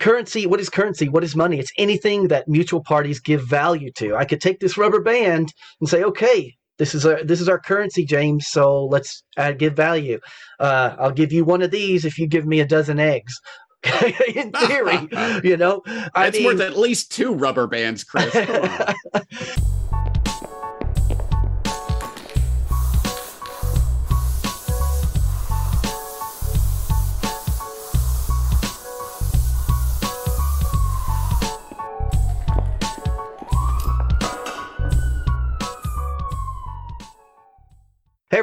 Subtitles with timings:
[0.00, 1.08] currency what is currency?
[1.08, 1.60] What is money?
[1.60, 4.16] It's anything that mutual parties give value to.
[4.16, 7.60] I could take this rubber band and say okay this is a this is our
[7.60, 10.18] currency james so let's add, give value.
[10.58, 13.40] Uh, i'll give you one of these if you give me a dozen eggs.
[14.34, 15.08] In theory
[15.44, 15.82] you know?
[15.86, 18.34] It's mean, worth at least two rubber bands chris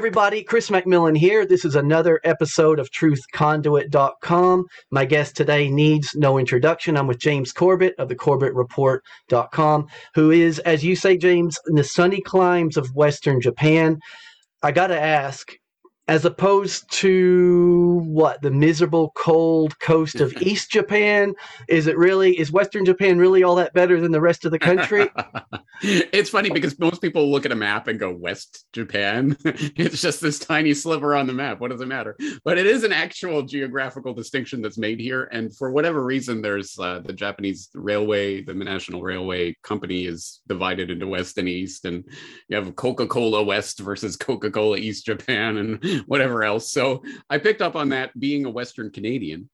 [0.07, 1.45] everybody, Chris McMillan here.
[1.45, 4.66] This is another episode of truthconduit.com.
[4.89, 6.95] My guest today needs no introduction.
[6.95, 11.83] I'm with James Corbett of the CorbettReport.com, who is, as you say, James, in the
[11.83, 13.99] sunny climes of Western Japan.
[14.63, 15.52] I got to ask,
[16.07, 21.33] as opposed to what the miserable cold coast of East Japan?
[21.67, 24.59] Is it really is Western Japan really all that better than the rest of the
[24.59, 25.09] country?
[25.81, 29.35] it's funny because most people look at a map and go West Japan.
[29.44, 31.59] it's just this tiny sliver on the map.
[31.59, 32.16] What does it matter?
[32.45, 36.78] But it is an actual geographical distinction that's made here, and for whatever reason, there's
[36.80, 42.05] uh, the Japanese railway, the National Railway Company is divided into West and East, and
[42.47, 46.72] you have Coca-Cola West versus Coca-Cola East Japan, and whatever else.
[46.72, 49.50] So I picked up on that being a Western Canadian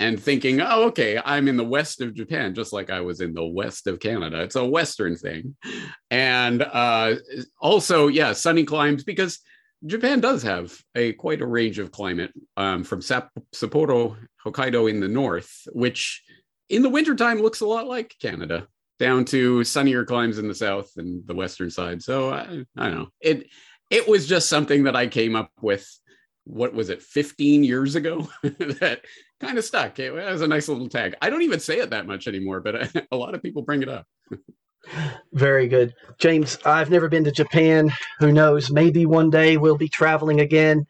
[0.00, 3.34] and thinking, oh, okay, I'm in the west of Japan, just like I was in
[3.34, 4.42] the west of Canada.
[4.42, 5.56] It's a Western thing.
[6.10, 7.16] And uh,
[7.60, 9.40] also, yeah, sunny climes because
[9.86, 15.00] Japan does have a quite a range of climate um, from Sap- Sapporo, Hokkaido in
[15.00, 16.22] the north, which
[16.68, 18.68] in the wintertime looks a lot like Canada,
[18.98, 22.02] down to sunnier climes in the south and the western side.
[22.02, 23.08] So I, I don't know.
[23.20, 23.46] It
[23.90, 25.88] it was just something that I came up with.
[26.44, 28.26] What was it, 15 years ago?
[28.42, 29.02] that
[29.38, 29.98] kind of stuck.
[29.98, 31.14] It was a nice little tag.
[31.20, 33.88] I don't even say it that much anymore, but a lot of people bring it
[33.88, 34.06] up.
[35.32, 35.92] Very good.
[36.18, 37.92] James, I've never been to Japan.
[38.20, 38.70] Who knows?
[38.70, 40.86] Maybe one day we'll be traveling again.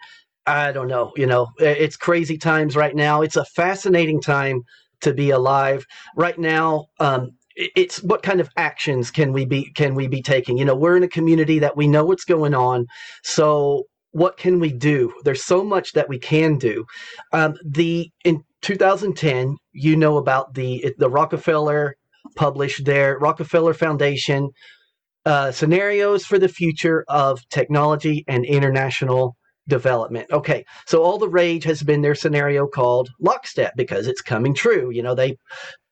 [0.47, 1.12] I don't know.
[1.16, 3.22] You know, it's crazy times right now.
[3.22, 4.62] It's a fascinating time
[5.00, 5.84] to be alive.
[6.16, 10.56] Right now, um, it's what kind of actions can we be can we be taking
[10.56, 12.86] you know we're in a community that we know what's going on
[13.24, 13.82] so
[14.12, 16.84] what can we do there's so much that we can do
[17.32, 21.97] um, the in 2010 you know about the the rockefeller
[22.36, 24.48] published their rockefeller foundation
[25.26, 29.36] uh, scenarios for the future of technology and international
[29.68, 30.26] development.
[30.32, 34.91] Okay, so all the rage has been their scenario called lockstep because it's coming true.
[34.91, 35.36] You know, they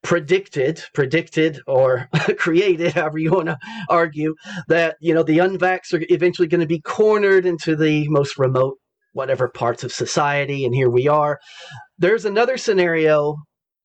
[0.06, 2.08] predicted, predicted, or
[2.38, 3.58] created, however you want to
[3.90, 4.36] argue,
[4.68, 8.78] that you know the unvax are eventually going to be cornered into the most remote,
[9.14, 11.40] whatever parts of society, and here we are.
[11.98, 13.34] There's another scenario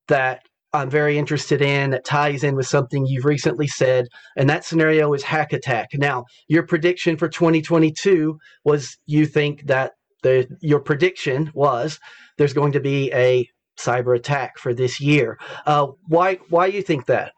[0.09, 0.44] that
[0.74, 4.06] I'm very interested in that ties in with something you've recently said,
[4.38, 5.88] and that scenario is hack attack.
[5.96, 12.00] Now, your prediction for 2022 was you think that the your prediction was
[12.38, 15.40] there's going to be a cyber attack for this year.
[15.66, 17.34] Uh, why why do you think that?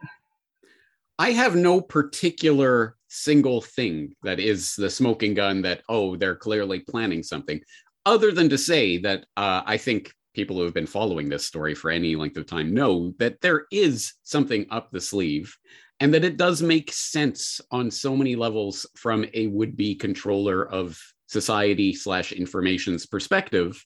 [1.20, 6.80] I have no particular single thing that is the smoking gun that oh they're clearly
[6.80, 7.62] planning something,
[8.06, 11.76] other than to say that uh, I think people who have been following this story
[11.76, 15.56] for any length of time know that there is something up the sleeve
[16.00, 21.00] and that it does make sense on so many levels from a would-be controller of
[21.28, 23.86] society slash information's perspective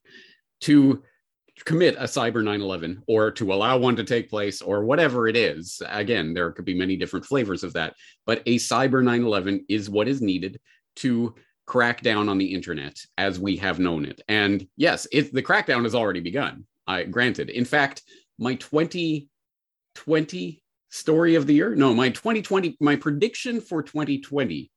[0.61, 1.03] to
[1.65, 5.81] commit a cyber 9-11 or to allow one to take place or whatever it is.
[5.89, 7.95] Again there could be many different flavors of that
[8.25, 10.59] but a cyber 9-11 is what is needed
[10.97, 11.33] to
[11.65, 14.21] crack down on the internet as we have known it.
[14.27, 17.49] And yes it, the crackdown has already begun i granted.
[17.49, 18.03] In fact
[18.37, 24.71] my 2020 story of the year no my 2020 my prediction for 2020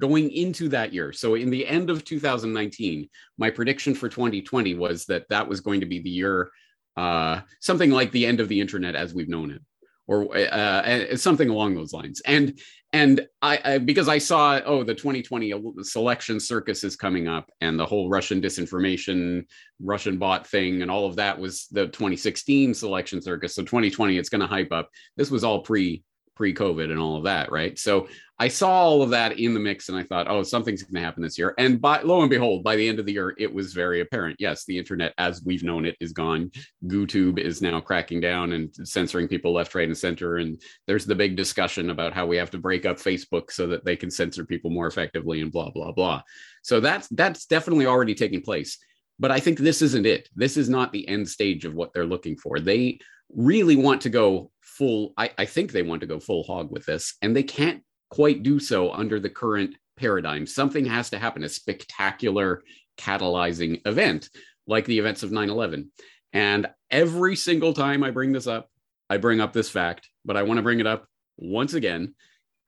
[0.00, 1.12] going into that year.
[1.12, 5.80] So in the end of 2019, my prediction for 2020 was that that was going
[5.80, 6.50] to be the year,
[6.96, 9.62] uh, something like the end of the internet as we've known it,
[10.08, 12.20] or uh, something along those lines.
[12.26, 12.58] And
[12.92, 17.78] and I, I, because I saw oh the 2020 selection circus is coming up, and
[17.78, 19.44] the whole Russian disinformation,
[19.80, 23.54] Russian bot thing, and all of that was the 2016 selection circus.
[23.54, 24.90] So 2020, it's going to hype up.
[25.16, 26.02] This was all pre
[26.40, 27.78] pre-COVID and all of that, right?
[27.78, 28.08] So
[28.38, 31.04] I saw all of that in the mix and I thought, oh, something's going to
[31.04, 31.52] happen this year.
[31.58, 34.36] And by lo and behold, by the end of the year, it was very apparent.
[34.38, 36.50] Yes, the internet as we've known it is gone.
[36.86, 40.38] GooTube is now cracking down and censoring people left, right, and center.
[40.38, 43.84] And there's the big discussion about how we have to break up Facebook so that
[43.84, 46.22] they can censor people more effectively and blah, blah, blah.
[46.62, 48.78] So that's that's definitely already taking place.
[49.18, 50.30] But I think this isn't it.
[50.34, 52.58] This is not the end stage of what they're looking for.
[52.58, 53.00] They
[53.36, 54.50] really want to go
[54.80, 55.12] full.
[55.18, 58.42] I, I think they want to go full hog with this, and they can't quite
[58.42, 60.46] do so under the current paradigm.
[60.46, 62.62] Something has to happen, a spectacular
[62.98, 64.30] catalyzing event
[64.66, 65.92] like the events of 9 11.
[66.32, 68.70] And every single time I bring this up,
[69.10, 71.06] I bring up this fact, but I want to bring it up
[71.36, 72.14] once again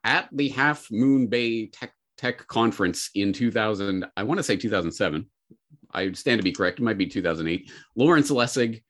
[0.04, 4.04] at the Half Moon Bay Tech, Tech Conference in 2000.
[4.16, 5.26] I want to say 2007.
[5.94, 6.78] I stand to be correct.
[6.78, 7.70] It might be 2008.
[7.96, 8.82] Lawrence Lessig,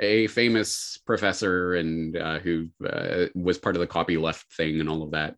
[0.00, 5.02] a famous professor and uh, who uh, was part of the copyleft thing and all
[5.02, 5.36] of that,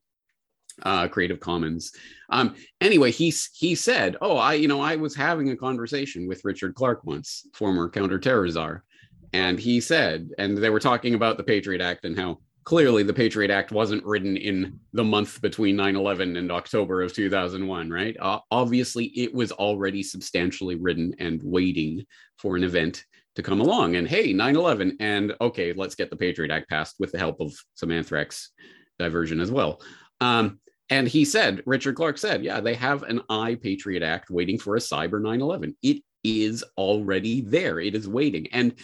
[0.85, 1.93] uh, Creative Commons.
[2.31, 6.45] Um, anyway, he he said, "Oh, I you know I was having a conversation with
[6.45, 8.85] Richard Clarke once, former counterterror czar,
[9.33, 13.13] and he said, and they were talking about the Patriot Act and how clearly the
[13.13, 18.17] Patriot Act wasn't written in the month between 9/11 and October of 2001, right?
[18.21, 22.07] Uh, obviously, it was already substantially written and waiting
[22.39, 23.05] for an event."
[23.37, 26.97] To come along and hey, 9 11, and okay, let's get the Patriot Act passed
[26.99, 28.51] with the help of some anthrax
[28.99, 29.81] diversion as well.
[30.21, 34.59] Um, and he said, Richard Clarke said, yeah, they have an I Patriot Act waiting
[34.59, 35.75] for a cyber 9 11.
[35.83, 38.49] It is already there, it is waiting.
[38.53, 38.75] And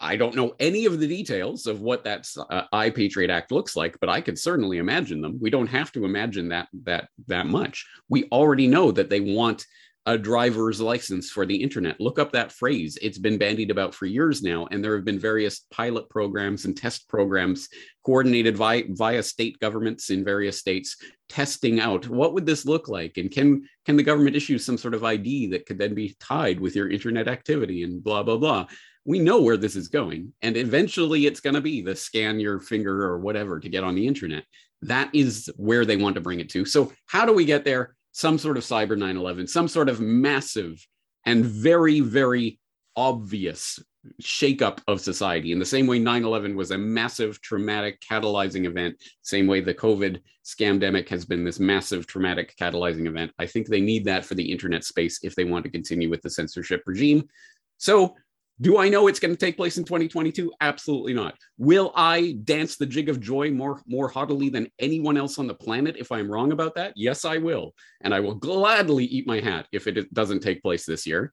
[0.00, 3.74] I don't know any of the details of what that uh, I Patriot Act looks
[3.74, 5.38] like, but I could certainly imagine them.
[5.40, 7.84] We don't have to imagine that that that much.
[8.08, 9.66] We already know that they want
[10.08, 12.00] a driver's license for the internet.
[12.00, 12.96] Look up that phrase.
[13.02, 16.74] It's been bandied about for years now, and there have been various pilot programs and
[16.74, 17.68] test programs
[18.06, 20.96] coordinated via, via state governments in various states
[21.28, 24.94] testing out what would this look like and can can the government issue some sort
[24.94, 28.66] of ID that could then be tied with your internet activity and blah blah blah.
[29.04, 32.60] We know where this is going, and eventually it's going to be the scan your
[32.60, 34.44] finger or whatever to get on the internet.
[34.80, 36.64] That is where they want to bring it to.
[36.64, 37.94] So how do we get there?
[38.18, 40.84] Some sort of cyber 9 11, some sort of massive
[41.24, 42.58] and very, very
[42.96, 43.78] obvious
[44.20, 45.52] shakeup of society.
[45.52, 50.20] In the same way 9-11 was a massive traumatic catalyzing event same way the covid
[50.44, 54.50] scamdemic has been this massive traumatic catalyzing event i think they need that for the
[54.50, 57.28] internet space if they want to continue with the censorship regime.
[57.76, 58.16] So
[58.60, 60.52] do I know it's going to take place in 2022?
[60.60, 61.34] Absolutely not.
[61.58, 65.54] Will I dance the jig of joy more more haughtily than anyone else on the
[65.54, 66.92] planet if I'm wrong about that?
[66.96, 67.74] Yes, I will.
[68.00, 71.32] And I will gladly eat my hat if it doesn't take place this year.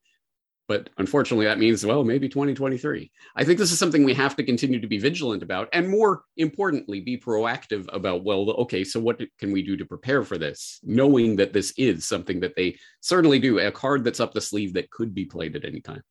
[0.68, 3.12] But unfortunately, that means, well, maybe 2023.
[3.36, 5.70] I think this is something we have to continue to be vigilant about.
[5.74, 10.24] And more importantly, be proactive about, well, okay, so what can we do to prepare
[10.24, 10.80] for this?
[10.84, 14.74] Knowing that this is something that they certainly do, a card that's up the sleeve
[14.74, 16.02] that could be played at any time.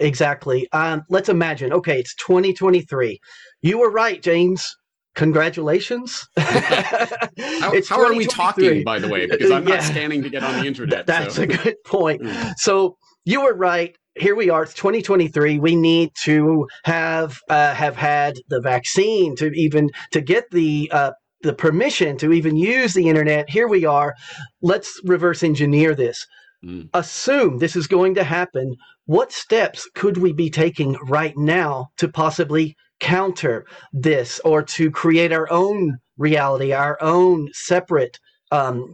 [0.00, 0.70] Exactly.
[0.72, 1.72] Um, let's imagine.
[1.72, 3.20] Okay, it's 2023.
[3.62, 4.76] You were right, James.
[5.14, 6.26] Congratulations.
[6.38, 9.26] how, how are we talking, by the way?
[9.26, 11.06] Because I'm not scanning to get on the internet.
[11.06, 11.42] That's so.
[11.42, 12.22] a good point.
[12.32, 12.54] Mm.
[12.56, 13.96] So you were right.
[14.16, 14.62] Here we are.
[14.62, 15.58] It's 2023.
[15.58, 21.12] We need to have uh, have had the vaccine to even to get the uh,
[21.42, 23.50] the permission to even use the internet.
[23.50, 24.14] Here we are.
[24.62, 26.26] Let's reverse engineer this.
[26.64, 26.88] Mm.
[26.94, 28.76] Assume this is going to happen.
[29.06, 35.32] What steps could we be taking right now to possibly counter this or to create
[35.32, 38.18] our own reality, our own separate
[38.52, 38.92] um,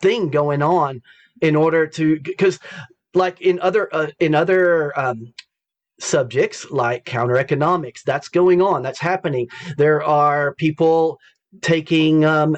[0.00, 1.00] thing going on
[1.40, 2.58] in order to because
[3.14, 5.32] like in other uh, in other um,
[5.98, 11.18] subjects like counter economics that's going on that's happening there are people
[11.60, 12.56] taking um,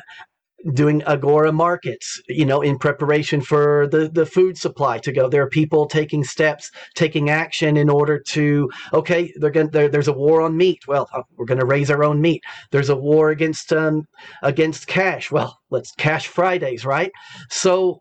[0.72, 5.28] doing agora markets you know in preparation for the the food supply to go.
[5.28, 10.12] There are people taking steps taking action in order to okay they're going there's a
[10.12, 10.80] war on meat.
[10.86, 12.42] Well uh, we're going to raise our own meat.
[12.70, 14.04] There's a war against um
[14.42, 15.30] against cash.
[15.30, 17.12] Well let's cash fridays right?
[17.50, 17.98] So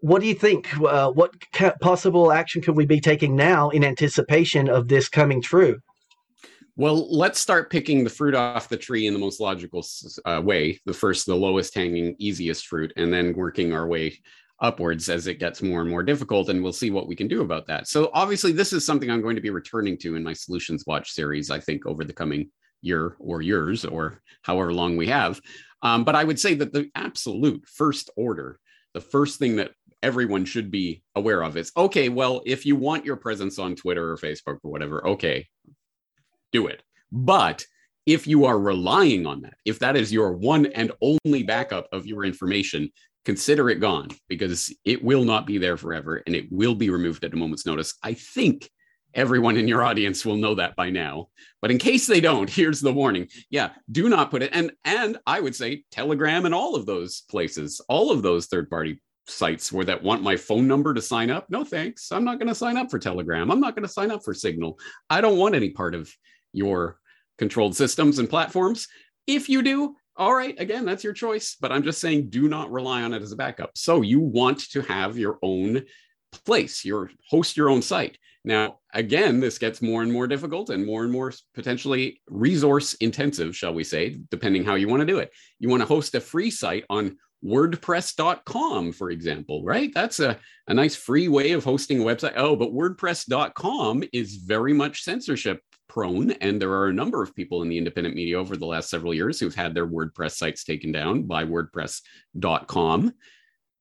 [0.00, 0.68] what do you think?
[0.80, 5.40] Uh, what ca- possible action could we be taking now in anticipation of this coming
[5.40, 5.76] true
[6.76, 9.84] well, let's start picking the fruit off the tree in the most logical
[10.24, 10.80] uh, way.
[10.86, 14.18] The first, the lowest hanging, easiest fruit, and then working our way
[14.60, 16.48] upwards as it gets more and more difficult.
[16.48, 17.88] And we'll see what we can do about that.
[17.88, 21.10] So, obviously, this is something I'm going to be returning to in my Solutions Watch
[21.10, 22.50] series, I think, over the coming
[22.80, 25.40] year or years or however long we have.
[25.82, 28.58] Um, but I would say that the absolute first order,
[28.94, 33.04] the first thing that everyone should be aware of is okay, well, if you want
[33.04, 35.46] your presence on Twitter or Facebook or whatever, okay,
[36.52, 36.82] do it.
[37.10, 37.64] But
[38.06, 42.06] if you are relying on that, if that is your one and only backup of
[42.06, 42.90] your information,
[43.24, 47.24] consider it gone because it will not be there forever and it will be removed
[47.24, 47.94] at a moment's notice.
[48.02, 48.68] I think
[49.14, 51.28] everyone in your audience will know that by now.
[51.60, 53.28] But in case they don't, here's the warning.
[53.50, 57.22] Yeah, do not put it and and I would say Telegram and all of those
[57.30, 61.48] places, all of those third-party sites where that want my phone number to sign up.
[61.48, 62.10] No thanks.
[62.10, 63.50] I'm not going to sign up for Telegram.
[63.50, 64.78] I'm not going to sign up for Signal.
[65.08, 66.12] I don't want any part of
[66.52, 66.98] your
[67.38, 68.88] controlled systems and platforms.
[69.26, 71.56] If you do, all right, again, that's your choice.
[71.60, 73.70] But I'm just saying, do not rely on it as a backup.
[73.76, 75.82] So you want to have your own
[76.44, 78.18] place, your host your own site.
[78.44, 83.56] Now, again, this gets more and more difficult and more and more potentially resource intensive,
[83.56, 85.30] shall we say, depending how you want to do it.
[85.60, 89.92] You want to host a free site on WordPress.com, for example, right?
[89.94, 92.34] That's a, a nice free way of hosting a website.
[92.36, 95.60] Oh, but WordPress.com is very much censorship
[95.92, 96.30] prone.
[96.32, 99.12] And there are a number of people in the independent media over the last several
[99.12, 103.12] years who've had their WordPress sites taken down by WordPress.com,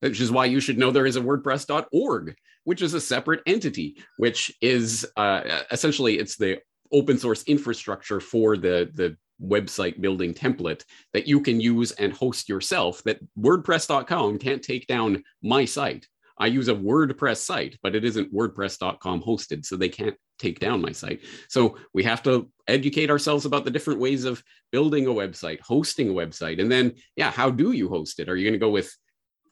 [0.02, 3.96] which is why you should know there is a WordPress.org, which is a separate entity,
[4.18, 6.60] which is uh, essentially it's the
[6.92, 12.50] open source infrastructure for the, the website building template that you can use and host
[12.50, 16.08] yourself that WordPress.com can't take down my site.
[16.38, 20.82] I use a WordPress site, but it isn't WordPress.com hosted, so they can't take down
[20.82, 21.22] my site.
[21.50, 26.10] So we have to educate ourselves about the different ways of building a website, hosting
[26.10, 28.30] a website, and then, yeah, how do you host it?
[28.30, 28.92] Are you going to go with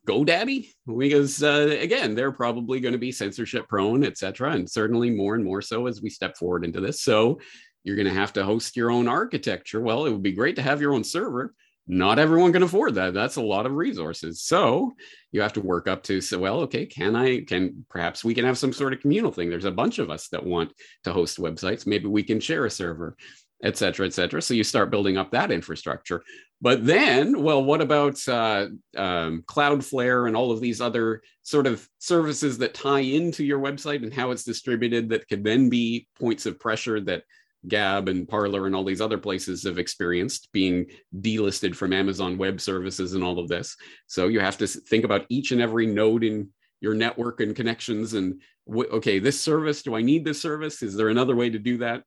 [0.08, 0.70] GoDaddy?
[0.98, 5.36] Because uh, again, they're probably going to be censorship prone, et cetera, and certainly more
[5.36, 7.02] and more so as we step forward into this.
[7.02, 7.40] So
[7.84, 9.82] you're going to have to host your own architecture.
[9.82, 11.54] Well, it would be great to have your own server
[11.92, 13.16] not everyone can afford that.
[13.16, 14.44] That's a lot of resources.
[14.44, 14.94] So
[15.32, 18.46] you have to work up to so well okay can i can perhaps we can
[18.46, 19.50] have some sort of communal thing.
[19.50, 20.72] There's a bunch of us that want
[21.04, 21.88] to host websites.
[21.88, 23.18] Maybe we can share a server
[23.62, 24.42] et cetera et cetera.
[24.42, 26.24] So you start building up that infrastructure.
[26.62, 31.88] But then well what about uh, um, cloudflare and all of these other sort of
[31.98, 36.46] services that tie into your website and how it's distributed that could then be points
[36.46, 37.24] of pressure that
[37.68, 40.86] Gab and Parler and all these other places have experienced being
[41.20, 43.76] delisted from Amazon Web Services and all of this.
[44.08, 46.50] So you have to think about each and every node in
[46.82, 50.82] your network and connections and okay, this service, do I need this service?
[50.84, 52.04] Is there another way to do that?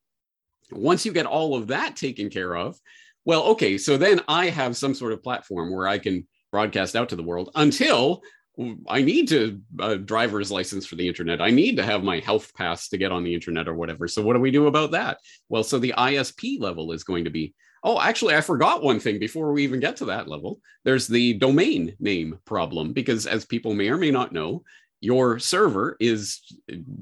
[0.71, 2.79] Once you get all of that taken care of,
[3.25, 7.09] well, okay, so then I have some sort of platform where I can broadcast out
[7.09, 8.21] to the world until
[8.87, 11.41] I need to uh, driver's license for the internet.
[11.41, 14.07] I need to have my health pass to get on the internet or whatever.
[14.07, 15.17] So what do we do about that?
[15.49, 17.55] Well, so the ISP level is going to be.
[17.83, 20.59] Oh, actually, I forgot one thing before we even get to that level.
[20.85, 24.63] There's the domain name problem because, as people may or may not know,
[25.01, 26.41] your server is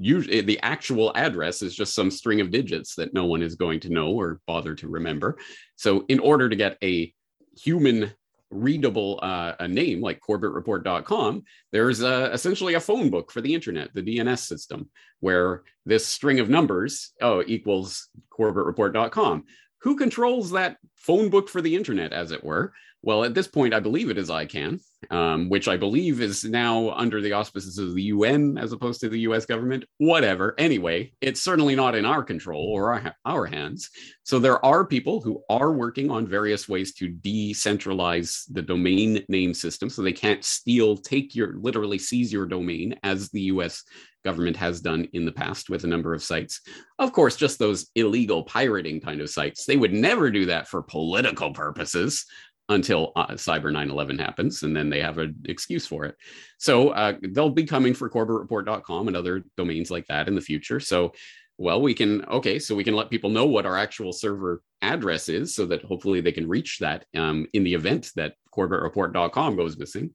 [0.00, 3.78] usually the actual address is just some string of digits that no one is going
[3.80, 5.38] to know or bother to remember.
[5.76, 7.14] So, in order to get a
[7.56, 8.12] human
[8.52, 11.42] readable uh, a name like corbettreport.com,
[11.72, 14.88] there's uh, essentially a phone book for the internet, the DNS system,
[15.20, 19.44] where this string of numbers oh, equals corbettreport.com.
[19.82, 22.72] Who controls that phone book for the internet, as it were?
[23.02, 24.80] Well, at this point, I believe it is ICANN,
[25.10, 29.08] um, which I believe is now under the auspices of the UN as opposed to
[29.08, 29.84] the US government.
[29.98, 30.54] Whatever.
[30.58, 33.90] Anyway, it's certainly not in our control or our, our hands.
[34.22, 39.54] So there are people who are working on various ways to decentralize the domain name
[39.54, 43.82] system so they can't steal, take your, literally seize your domain as the US
[44.24, 46.60] government has done in the past with a number of sites.
[46.98, 49.64] Of course, just those illegal pirating kind of sites.
[49.64, 52.24] They would never do that for political purposes
[52.68, 56.16] until uh, Cyber 9/11 happens, and then they have an excuse for it.
[56.58, 60.80] So uh, they'll be coming for CorbettReport.com and other domains like that in the future.
[60.80, 61.12] So,
[61.58, 65.28] well, we can okay, so we can let people know what our actual server address
[65.28, 69.76] is, so that hopefully they can reach that um, in the event that CorbettReport.com goes
[69.76, 70.10] missing.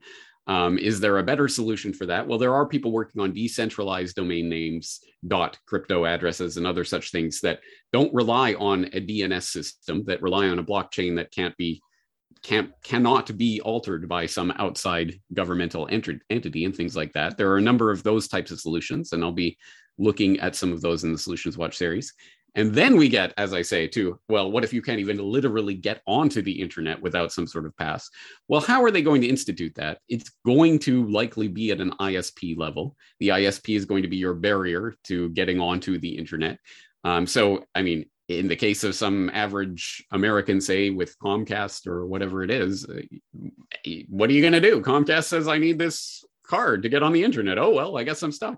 [0.48, 2.26] Um, is there a better solution for that?
[2.26, 7.12] Well, there are people working on decentralized domain names, dot crypto addresses, and other such
[7.12, 7.60] things that
[7.92, 11.82] don't rely on a DNS system, that rely on a blockchain that can't be
[12.44, 17.38] can cannot be altered by some outside governmental ent- entity and things like that.
[17.38, 19.58] There are a number of those types of solutions, and I'll be
[19.98, 22.14] looking at some of those in the Solutions Watch series.
[22.56, 25.76] And then we get, as I say, to, well, what if you can't even literally
[25.76, 28.10] get onto the internet without some sort of pass?
[28.48, 30.00] Well, how are they going to institute that?
[30.10, 32.96] It's going to likely be at an ISP level.
[33.20, 36.58] The ISP is going to be your barrier to getting onto the internet.
[37.04, 42.06] Um, so, I mean, in the case of some average American, say with Comcast or
[42.06, 43.02] whatever it is, uh,
[44.10, 44.82] what are you going to do?
[44.82, 47.58] Comcast says, I need this card to get on the internet.
[47.58, 48.58] Oh, well, I guess I'm stuck.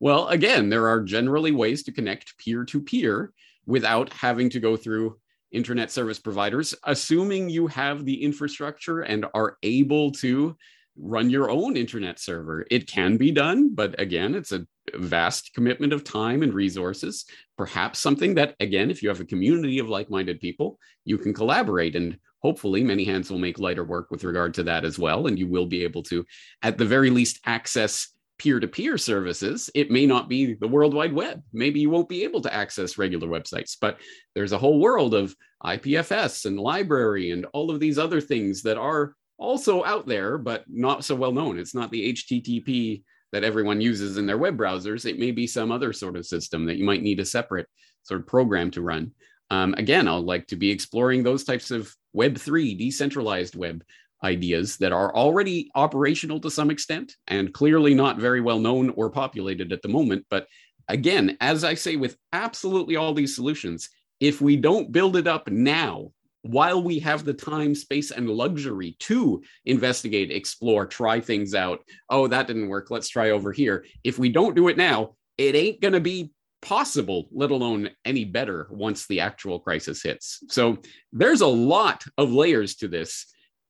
[0.00, 3.32] Well, again, there are generally ways to connect peer to peer
[3.66, 5.18] without having to go through
[5.52, 10.56] internet service providers, assuming you have the infrastructure and are able to
[10.98, 12.66] run your own internet server.
[12.70, 17.24] It can be done, but again, it's a vast commitment of time and resources.
[17.56, 21.34] Perhaps something that, again, if you have a community of like minded people, you can
[21.34, 21.96] collaborate.
[21.96, 25.26] And hopefully, many hands will make lighter work with regard to that as well.
[25.26, 26.24] And you will be able to,
[26.62, 30.94] at the very least, access peer to peer services, it may not be the World
[30.94, 31.42] Wide Web.
[31.52, 33.98] Maybe you won't be able to access regular websites, but
[34.34, 35.34] there's a whole world of
[35.64, 40.64] IPFS and LBRY and all of these other things that are also out there, but
[40.68, 41.58] not so well known.
[41.58, 43.02] It's not the HTTP
[43.32, 45.04] that everyone uses in their web browsers.
[45.04, 47.66] It may be some other sort of system that you might need a separate
[48.02, 49.12] sort of program to run.
[49.50, 53.82] Um, again, I'll like to be exploring those types of Web3, decentralized web
[54.24, 59.10] ideas that are already operational to some extent and clearly not very well known or
[59.10, 60.24] populated at the moment.
[60.30, 60.46] But
[60.88, 63.90] again, as I say with absolutely all these solutions,
[64.20, 66.12] if we don't build it up now,
[66.50, 72.26] while we have the time, space, and luxury to investigate, explore, try things out, oh,
[72.28, 73.84] that didn't work, let's try over here.
[74.04, 78.24] If we don't do it now, it ain't going to be possible, let alone any
[78.24, 80.40] better once the actual crisis hits.
[80.48, 80.78] So
[81.12, 83.26] there's a lot of layers to this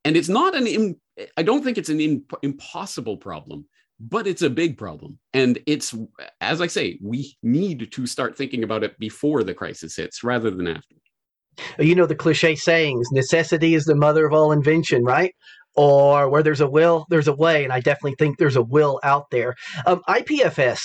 [0.07, 1.01] and it's not an Im-
[1.35, 3.65] i don't think it's an imp- impossible problem
[3.99, 5.93] but it's a big problem and it's
[6.41, 10.49] as i say we need to start thinking about it before the crisis hits rather
[10.49, 10.95] than after
[11.79, 15.33] you know the cliche sayings necessity is the mother of all invention right?
[15.75, 18.99] Or where there's a will there's a way and i definitely think there's a will
[19.03, 19.55] out there.
[19.85, 20.81] Um, ipfs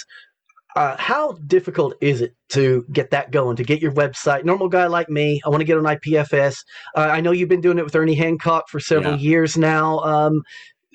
[0.74, 4.44] uh, how difficult is it to get that going to get your website?
[4.44, 6.56] Normal guy like me i want to get on ipfs
[6.96, 9.30] uh, i know you've been doing it with ernie hancock for several yeah.
[9.30, 10.42] years now um,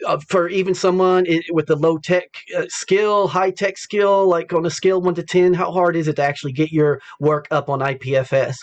[0.05, 4.65] uh, for even someone with a low tech uh, skill high tech skill like on
[4.65, 7.69] a scale 1 to 10 how hard is it to actually get your work up
[7.69, 8.57] on ipfs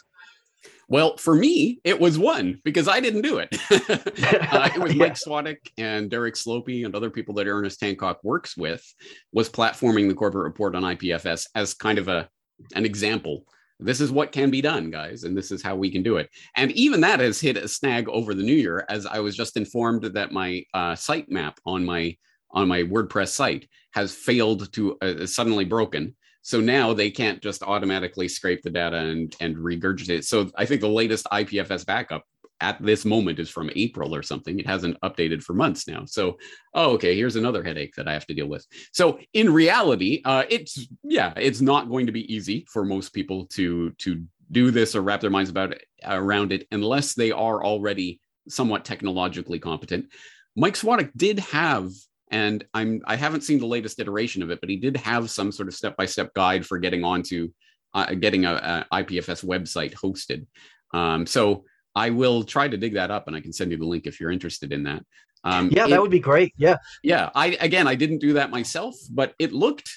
[0.88, 3.48] well, for me, it was one because I didn't do it.
[3.70, 4.98] uh, it was yeah.
[4.98, 8.84] Mike Swadek and Derek Slopey and other people that Ernest Hancock works with
[9.32, 12.28] was platforming the Corbett Report on IPFS as kind of a
[12.74, 13.46] an example.
[13.80, 16.30] This is what can be done, guys, and this is how we can do it.
[16.56, 19.56] And even that has hit a snag over the new year, as I was just
[19.56, 22.16] informed that my uh, site map on my
[22.52, 26.14] on my WordPress site has failed to uh, suddenly broken
[26.44, 30.18] so now they can't just automatically scrape the data and, and regurgitate.
[30.18, 30.24] It.
[30.26, 32.22] So I think the latest IPFS backup
[32.60, 34.60] at this moment is from April or something.
[34.60, 36.04] It hasn't updated for months now.
[36.04, 36.36] So,
[36.74, 38.66] oh, okay, here's another headache that I have to deal with.
[38.92, 43.46] So, in reality, uh, it's yeah, it's not going to be easy for most people
[43.54, 47.64] to to do this or wrap their minds about it, around it unless they are
[47.64, 50.12] already somewhat technologically competent.
[50.54, 51.88] Mike Swadek did have
[52.34, 55.52] and I'm I haven't seen the latest iteration of it, but he did have some
[55.52, 57.50] sort of step by step guide for getting onto
[57.94, 60.44] uh, getting a, a, IPFS website hosted.
[60.92, 63.84] Um, so I will try to dig that up, and I can send you the
[63.84, 65.04] link if you're interested in that.
[65.44, 66.52] Um, yeah, that would be great.
[66.56, 67.30] Yeah, yeah.
[67.36, 69.88] I again, I didn't do that myself, but it looked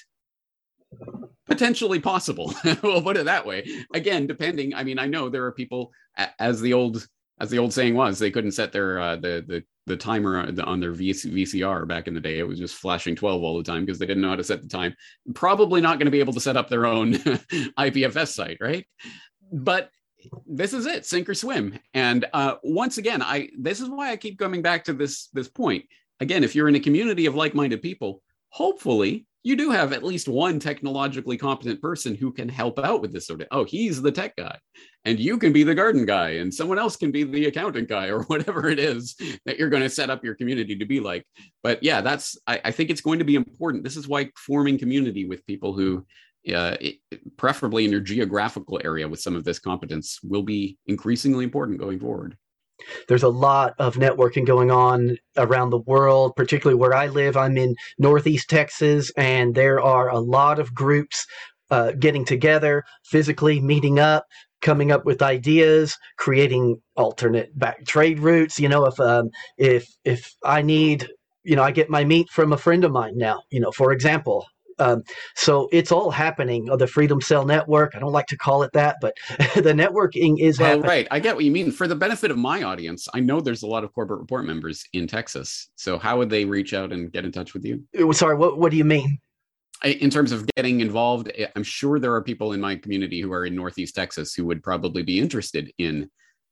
[1.48, 2.54] potentially possible.
[2.84, 3.66] we'll put it that way.
[3.92, 4.76] Again, depending.
[4.76, 5.90] I mean, I know there are people,
[6.38, 7.04] as the old
[7.40, 10.80] as the old saying was, they couldn't set their uh, the the the timer on
[10.80, 12.38] their VCR back in the day.
[12.38, 14.62] It was just flashing 12 all the time because they didn't know how to set
[14.62, 14.94] the time.
[15.34, 18.86] Probably not going to be able to set up their own IPFS site, right?
[19.52, 19.90] But
[20.46, 21.78] this is it, sink or swim.
[21.94, 25.48] And uh, once again, I this is why I keep coming back to this this
[25.48, 25.84] point.
[26.20, 30.28] Again, if you're in a community of like-minded people, hopefully you do have at least
[30.28, 34.12] one technologically competent person who can help out with this sort of oh he's the
[34.12, 34.58] tech guy
[35.06, 38.08] and you can be the garden guy and someone else can be the accountant guy
[38.08, 41.24] or whatever it is that you're going to set up your community to be like.
[41.62, 43.84] But yeah that's I, I think it's going to be important.
[43.84, 46.04] This is why forming community with people who
[46.54, 46.76] uh,
[47.38, 51.98] preferably in your geographical area with some of this competence will be increasingly important going
[51.98, 52.36] forward
[53.08, 57.36] there's a lot of networking going on around the world, particularly where I live.
[57.36, 61.26] I'm in Northeast Texas, and there are a lot of groups
[61.70, 64.26] uh, getting together, physically meeting up,
[64.60, 68.58] coming up with ideas, creating alternate back trade routes.
[68.58, 71.08] You know, if um, if if I need,
[71.44, 73.42] you know, I get my meat from a friend of mine now.
[73.50, 74.46] You know, for example,
[74.78, 75.02] um,
[75.36, 76.68] so it's all happening.
[76.70, 77.94] Oh, the Freedom Cell Network.
[77.94, 79.14] I don't like to call it that, but
[79.54, 80.88] the networking is well, happening.
[80.88, 81.08] Right.
[81.10, 81.70] I get what you mean.
[81.70, 84.84] For the benefit of my audience, I know there's a lot of Corbett Report members
[84.92, 85.70] in Texas.
[85.76, 87.82] So how would they reach out and get in touch with you?
[87.98, 89.18] Uh, sorry, what, what do you mean?
[89.84, 93.46] in terms of getting involved, I'm sure there are people in my community who are
[93.46, 96.10] in Northeast Texas who would probably be interested in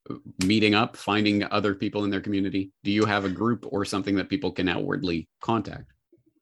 [0.09, 2.71] uh, meeting up, finding other people in their community.
[2.85, 5.93] Do you have a group or something that people can outwardly contact?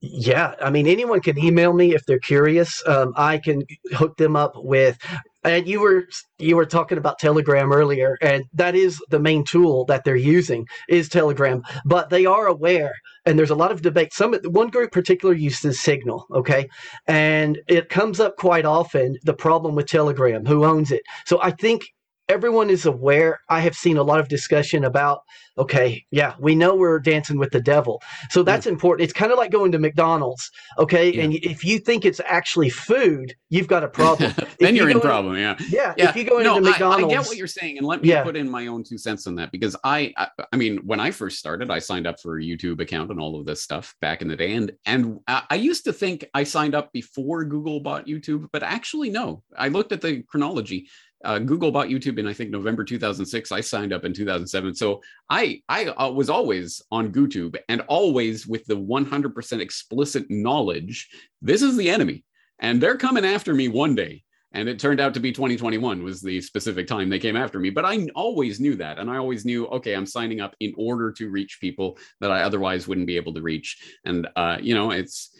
[0.06, 2.86] Yeah, I mean, anyone can email me if they're curious.
[2.86, 3.62] Um, I can
[3.92, 4.98] hook them up with.
[5.44, 6.06] And you were
[6.38, 10.66] you were talking about Telegram earlier, and that is the main tool that they're using
[10.88, 11.62] is Telegram.
[11.86, 12.92] But they are aware,
[13.24, 14.12] and there's a lot of debate.
[14.12, 16.66] Some one group particular uses Signal, okay,
[17.06, 19.16] and it comes up quite often.
[19.24, 21.02] The problem with Telegram, who owns it?
[21.26, 21.84] So I think
[22.28, 23.40] everyone is aware.
[23.48, 25.22] I have seen a lot of discussion about,
[25.58, 28.02] okay, yeah, we know we're dancing with the devil.
[28.30, 28.46] So hmm.
[28.46, 28.72] that's yeah.
[28.72, 29.04] important.
[29.04, 31.12] It's kind of like going to McDonald's, okay?
[31.12, 31.24] Yeah.
[31.24, 34.34] And if you think it's actually food, you've got a problem.
[34.58, 35.56] then you're you in problem, yeah.
[35.68, 35.94] yeah.
[35.96, 36.08] Yeah.
[36.08, 37.04] If you go into McDonald's.
[37.04, 37.78] I, I, get what you're saying.
[37.78, 40.56] And let me put in my own two cents on that because I, I, I,
[40.56, 43.46] mean, when I first started, I signed up for a YouTube account and all of
[43.46, 44.54] this stuff back in the day.
[44.54, 49.10] And, and I used to think I signed up before Google bought YouTube, but actually,
[49.10, 49.42] no.
[49.56, 50.88] I looked at the chronology
[51.24, 53.52] uh, Google bought YouTube in I think November 2006.
[53.52, 58.46] I signed up in 2007, so I I uh, was always on YouTube and always
[58.46, 61.08] with the 100% explicit knowledge
[61.42, 62.24] this is the enemy
[62.58, 64.22] and they're coming after me one day.
[64.52, 67.70] And it turned out to be 2021 was the specific time they came after me.
[67.70, 71.10] But I always knew that, and I always knew okay, I'm signing up in order
[71.10, 73.76] to reach people that I otherwise wouldn't be able to reach.
[74.04, 75.36] And uh, you know, it's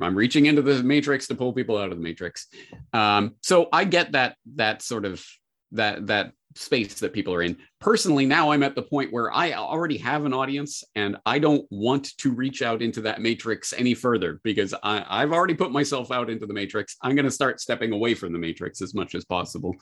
[0.00, 2.46] I'm reaching into the matrix to pull people out of the matrix.
[2.92, 5.24] Um, so I get that that sort of
[5.72, 7.56] that that space that people are in.
[7.80, 11.66] Personally, now I'm at the point where I already have an audience and I don't
[11.70, 16.10] want to reach out into that matrix any further because I, I've already put myself
[16.10, 16.96] out into the matrix.
[17.00, 19.74] I'm going to start stepping away from the matrix as much as possible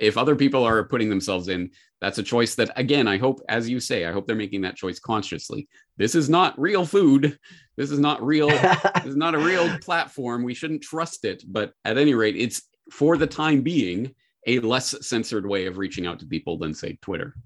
[0.00, 1.70] if other people are putting themselves in,
[2.02, 4.74] that's a choice that, again, I hope, as you say, I hope they're making that
[4.74, 5.68] choice consciously.
[5.96, 7.38] This is not real food.
[7.76, 8.48] This is not real.
[8.96, 10.42] this is not a real platform.
[10.42, 11.44] We shouldn't trust it.
[11.46, 14.16] But at any rate, it's for the time being
[14.48, 17.36] a less censored way of reaching out to people than, say, Twitter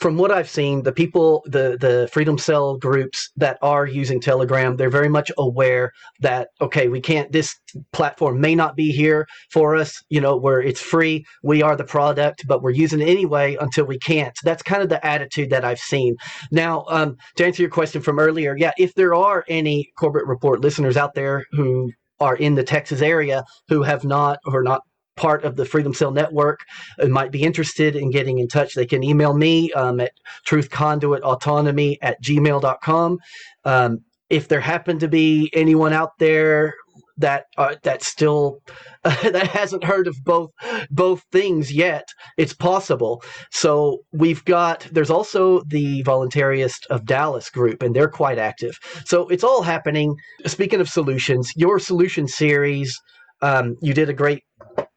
[0.00, 4.76] from what I've seen, the people, the the Freedom Cell groups that are using Telegram,
[4.76, 7.30] they're very much aware that okay, we can't.
[7.30, 7.54] This
[7.92, 11.24] platform may not be here for us, you know, where it's free.
[11.42, 14.36] We are the product, but we're using it anyway until we can't.
[14.42, 16.16] That's kind of the attitude that I've seen.
[16.50, 20.60] Now, um, to answer your question from earlier, yeah, if there are any Corbett Report
[20.60, 24.82] listeners out there who are in the Texas area who have not or not
[25.16, 26.60] part of the Freedom Cell Network
[26.98, 30.12] and might be interested in getting in touch, they can email me um, at
[30.46, 33.18] truthconduitautonomy at gmail.com.
[33.64, 36.74] Um, if there happen to be anyone out there
[37.20, 38.58] that uh, that still
[39.04, 40.50] uh, that hasn't heard of both
[40.90, 43.22] both things yet it's possible.
[43.50, 48.78] So we've got there's also the voluntarist of dallas group and they're quite active.
[49.04, 50.16] So it's all happening.
[50.46, 52.98] Speaking of solutions your solution series
[53.42, 54.42] um, you did a great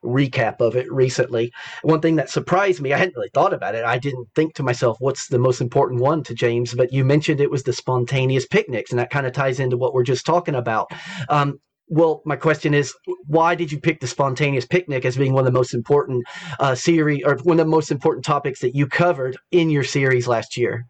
[0.03, 1.51] recap of it recently.
[1.81, 3.85] One thing that surprised me, I hadn't really thought about it.
[3.85, 6.73] I didn't think to myself, what's the most important one to James?
[6.73, 9.93] But you mentioned it was the spontaneous picnics, and that kind of ties into what
[9.93, 10.91] we're just talking about.
[11.29, 12.93] Um, well, my question is,
[13.27, 16.25] why did you pick the spontaneous picnic as being one of the most important
[16.59, 20.27] uh, series or one of the most important topics that you covered in your series
[20.27, 20.85] last year?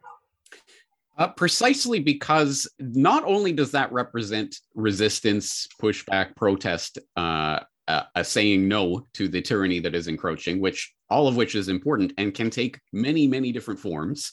[1.16, 8.68] Uh, precisely because not only does that represent resistance, pushback, protest, uh, uh, a saying
[8.68, 12.50] no to the tyranny that is encroaching, which all of which is important and can
[12.50, 14.32] take many, many different forms.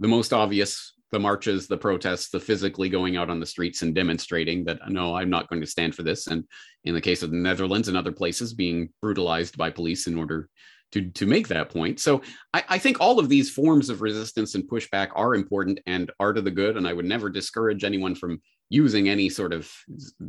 [0.00, 3.94] The most obvious, the marches, the protests, the physically going out on the streets and
[3.94, 6.26] demonstrating that no, I'm not going to stand for this.
[6.26, 6.44] And
[6.84, 10.48] in the case of the Netherlands and other places, being brutalized by police in order
[10.92, 12.00] to to make that point.
[12.00, 12.22] So
[12.54, 16.32] I, I, think all of these forms of resistance and pushback are important and are
[16.32, 16.76] to the good.
[16.76, 19.70] And I would never discourage anyone from using any sort of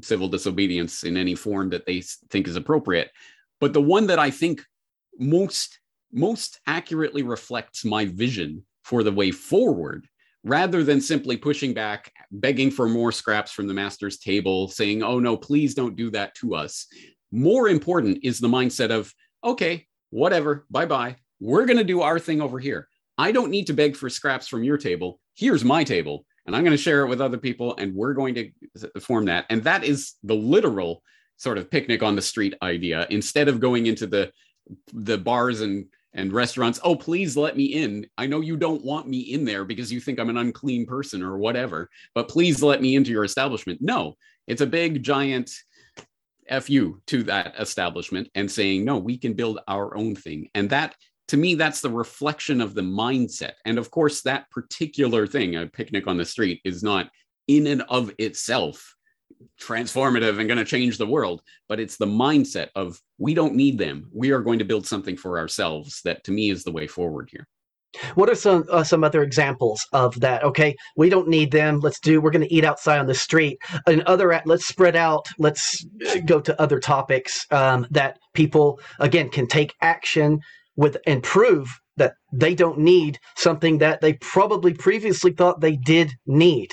[0.02, 3.10] civil disobedience in any form that they think is appropriate.
[3.60, 4.64] But the one that I think
[5.18, 5.80] most
[6.12, 10.08] most accurately reflects my vision for the way forward
[10.44, 15.20] rather than simply pushing back, begging for more scraps from the master's table, saying, oh
[15.20, 16.88] no, please don't do that to us.
[17.32, 21.16] More important is the mindset of, okay, whatever, bye bye.
[21.40, 22.88] We're going to do our thing over here.
[23.18, 25.20] I don't need to beg for scraps from your table.
[25.36, 28.36] Here's my table, and I'm going to share it with other people, and we're going
[28.36, 28.52] to
[29.00, 29.46] form that.
[29.50, 31.04] And that is the literal
[31.38, 33.08] sort of picnic on the street idea.
[33.10, 34.32] Instead of going into the
[34.94, 38.06] the bars and and restaurants, oh please let me in.
[38.18, 41.22] I know you don't want me in there because you think I'm an unclean person
[41.22, 43.80] or whatever, but please let me into your establishment.
[43.82, 44.16] No,
[44.48, 45.52] it's a big giant
[46.50, 50.50] fu to that establishment and saying no we can build our own thing.
[50.56, 50.96] And that
[51.30, 53.54] to me that's the reflection of the mindset.
[53.66, 57.10] And of course that particular thing a picnic on the street is not
[57.48, 58.96] in and of itself
[59.62, 63.78] transformative and going to change the world but it's the mindset of we don't need
[63.78, 64.10] them.
[64.14, 67.30] We are going to build something for ourselves that to me is the way forward
[67.32, 67.48] here
[68.16, 70.44] what are some uh, some other examples of that?
[70.44, 71.80] Okay, we don't need them.
[71.80, 72.22] Let's do.
[72.22, 73.58] We're going to eat outside on the street.
[73.88, 75.28] And other, let's spread out.
[75.38, 80.40] Let's uh, go to other topics um, that people again can take action
[80.76, 86.14] with and prove that they don't need something that they probably previously thought they did
[86.26, 86.72] need.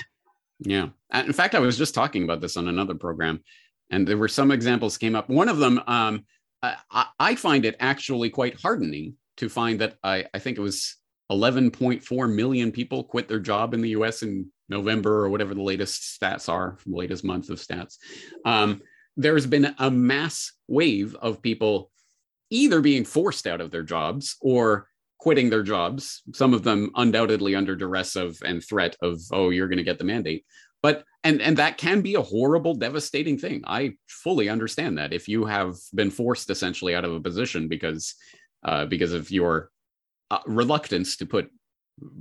[0.59, 3.43] Yeah, in fact, I was just talking about this on another program,
[3.89, 5.29] and there were some examples came up.
[5.29, 6.25] One of them, um,
[6.63, 10.95] I, I find it actually quite hardening to find that I, I think it was
[11.31, 16.19] 11.4 million people quit their job in the US in November or whatever the latest
[16.19, 17.97] stats are from the latest month of stats.
[18.45, 18.81] Um,
[19.15, 21.91] there's been a mass wave of people
[22.49, 24.87] either being forced out of their jobs or
[25.19, 29.67] quitting their jobs, some of them undoubtedly under duress of and threat of, oh, you're
[29.67, 30.45] going to get the mandate.
[30.83, 33.63] But and and that can be a horrible, devastating thing.
[33.65, 38.13] I fully understand that if you have been forced essentially out of a position because
[38.63, 39.71] uh, because of your
[40.31, 41.49] uh, reluctance to put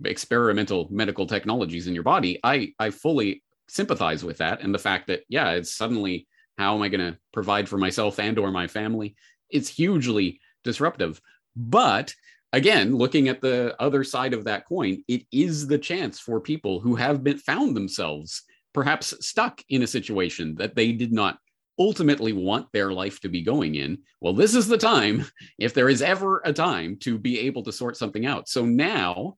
[0.04, 5.08] experimental medical technologies in your body, I I fully sympathize with that and the fact
[5.08, 6.26] that yeah, it's suddenly
[6.58, 9.14] how am I going to provide for myself and or my family?
[9.50, 11.20] It's hugely disruptive.
[11.54, 12.14] But
[12.52, 16.80] again, looking at the other side of that coin, it is the chance for people
[16.80, 18.42] who have been found themselves
[18.72, 21.38] perhaps stuck in a situation that they did not
[21.78, 23.98] ultimately want their life to be going in.
[24.20, 25.26] Well, this is the time,
[25.58, 28.48] if there is ever a time, to be able to sort something out.
[28.48, 29.36] So now,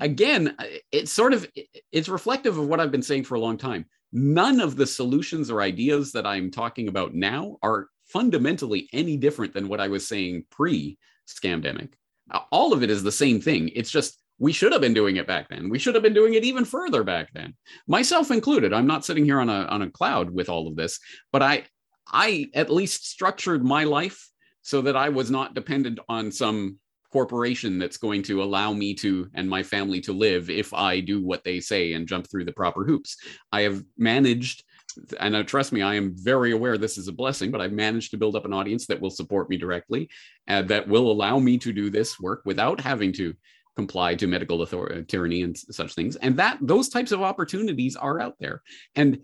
[0.00, 0.56] again,
[0.90, 1.48] it's sort of
[1.90, 3.86] it's reflective of what I've been saying for a long time.
[4.12, 9.54] None of the solutions or ideas that I'm talking about now are fundamentally any different
[9.54, 11.94] than what I was saying pre scamdemic
[12.50, 13.70] all of it is the same thing.
[13.74, 15.70] It's just we should have been doing it back then.
[15.70, 17.54] We should have been doing it even further back then,
[17.86, 18.72] myself included.
[18.72, 20.98] I'm not sitting here on a on a cloud with all of this,
[21.30, 21.62] but I
[22.12, 24.28] I at least structured my life
[24.60, 26.80] so that I was not dependent on some
[27.12, 31.24] corporation that's going to allow me to and my family to live if I do
[31.24, 33.16] what they say and jump through the proper hoops.
[33.52, 34.64] I have managed
[35.20, 38.10] and uh, trust me, I am very aware this is a blessing, but I've managed
[38.10, 40.10] to build up an audience that will support me directly,
[40.48, 43.32] and that will allow me to do this work without having to
[43.76, 46.16] comply to medical authority, tyranny and such things.
[46.16, 48.62] And that those types of opportunities are out there.
[48.94, 49.18] And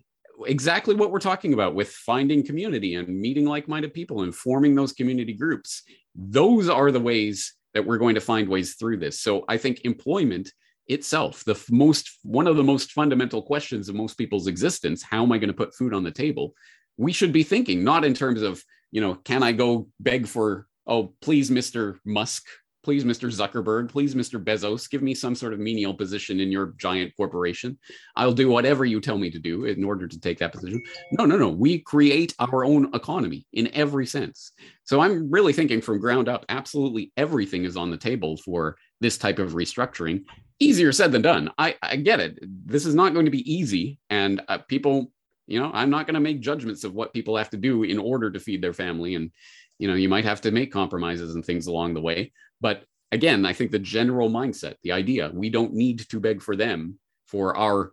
[0.47, 4.93] exactly what we're talking about with finding community and meeting like-minded people and forming those
[4.93, 5.83] community groups.
[6.15, 9.21] Those are the ways that we're going to find ways through this.
[9.21, 10.51] So I think employment
[10.89, 15.31] itself the most one of the most fundamental questions of most people's existence how am
[15.31, 16.55] i going to put food on the table
[16.97, 20.67] we should be thinking not in terms of you know can i go beg for
[20.87, 22.45] oh please mr musk
[22.83, 26.75] please mr zuckerberg please mr bezos give me some sort of menial position in your
[26.79, 27.79] giant corporation
[28.17, 31.25] i'll do whatever you tell me to do in order to take that position no
[31.25, 34.53] no no we create our own economy in every sense
[34.85, 39.19] so i'm really thinking from ground up absolutely everything is on the table for this
[39.19, 40.23] type of restructuring
[40.61, 41.51] easier said than done.
[41.59, 42.39] I, I get it.
[42.43, 43.99] This is not going to be easy.
[44.11, 45.13] And uh, people,
[45.47, 47.99] you know, I'm not going to make judgments of what people have to do in
[47.99, 49.15] order to feed their family.
[49.15, 49.31] And,
[49.79, 52.33] you know, you might have to make compromises and things along the way.
[52.61, 56.57] But again, I think the general mindset, the idea, we don't need to beg for
[56.57, 57.93] them for our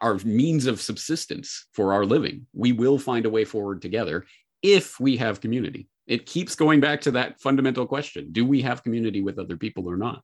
[0.00, 2.46] our means of subsistence for our living.
[2.54, 4.24] We will find a way forward together
[4.62, 5.88] if we have community.
[6.06, 8.28] It keeps going back to that fundamental question.
[8.32, 10.22] Do we have community with other people or not?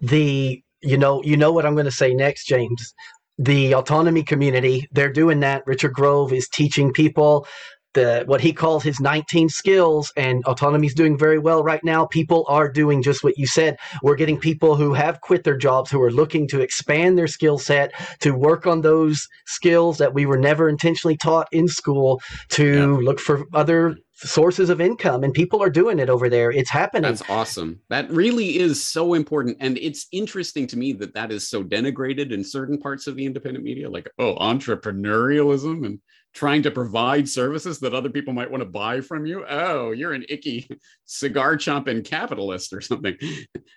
[0.00, 2.92] The you know, you know what I'm going to say next, James.
[3.38, 5.62] The autonomy community, they're doing that.
[5.66, 7.46] Richard Grove is teaching people
[7.94, 12.06] the what he calls his 19 skills and autonomy is doing very well right now.
[12.06, 13.78] People are doing just what you said.
[14.02, 17.58] We're getting people who have quit their jobs who are looking to expand their skill
[17.58, 22.74] set to work on those skills that we were never intentionally taught in school to
[22.74, 22.86] yeah.
[22.86, 26.50] look for other sources of income and people are doing it over there.
[26.50, 27.10] It's happening.
[27.10, 27.80] That's awesome.
[27.88, 32.32] That really is so important and it's interesting to me that that is so denigrated
[32.32, 35.98] in certain parts of the independent media like oh entrepreneurialism and
[36.34, 39.44] trying to provide services that other people might want to buy from you.
[39.46, 40.68] Oh, you're an icky
[41.04, 43.16] cigar chomping capitalist or something.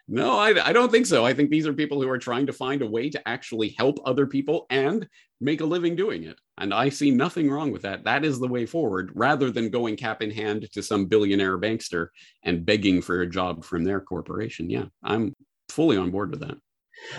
[0.08, 1.26] no, I, I, don't think so.
[1.26, 4.00] I think these are people who are trying to find a way to actually help
[4.06, 5.08] other people and
[5.42, 6.40] make a living doing it.
[6.58, 8.06] And I see nothing wrong with that.
[8.06, 12.08] That is the way forward rather than going cap in hand to some billionaire bankster
[12.44, 14.70] and begging for a job from their corporation.
[14.70, 15.34] Yeah, I'm
[15.70, 16.58] fully on board with that.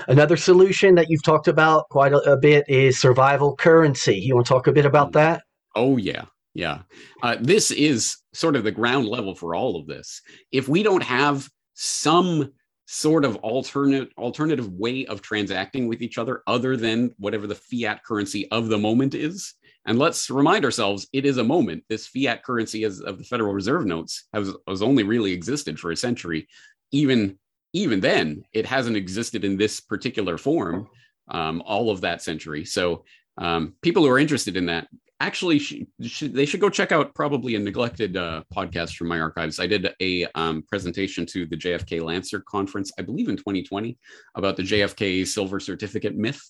[0.08, 4.16] Another solution that you've talked about quite a, a bit is survival currency.
[4.16, 5.42] You want to talk a bit about that?
[5.74, 6.24] Oh, yeah.
[6.54, 6.82] Yeah.
[7.22, 10.22] Uh, this is sort of the ground level for all of this.
[10.52, 12.50] If we don't have some
[12.86, 18.02] sort of alternate alternative way of transacting with each other other than whatever the fiat
[18.04, 19.54] currency of the moment is
[19.86, 23.52] and let's remind ourselves it is a moment this fiat currency as of the federal
[23.52, 26.46] reserve notes has, has only really existed for a century
[26.92, 27.36] even
[27.76, 30.88] even then, it hasn't existed in this particular form
[31.28, 32.64] um, all of that century.
[32.64, 33.04] So
[33.38, 34.88] um, people who are interested in that
[35.20, 39.20] actually sh- sh- they should go check out probably a neglected uh, podcast from my
[39.20, 39.60] archives.
[39.60, 43.98] I did a um, presentation to the JFK Lancer conference, I believe in 2020,
[44.36, 46.40] about the JFK silver certificate myth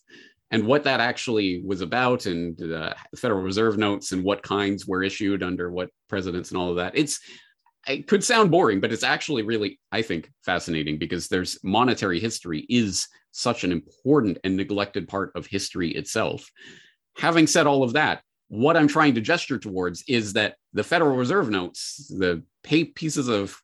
[0.52, 5.02] and what that actually was about and the Federal Reserve notes and what kinds were
[5.02, 6.96] issued under what presidents and all of that.
[6.96, 7.18] It's
[7.86, 12.66] it could sound boring, but it's actually really, I think, fascinating because there's monetary history
[12.68, 16.50] is such an important and neglected part of history itself.
[17.16, 21.16] Having said all of that, what I'm trying to gesture towards is that the Federal
[21.16, 23.60] Reserve notes, the pieces of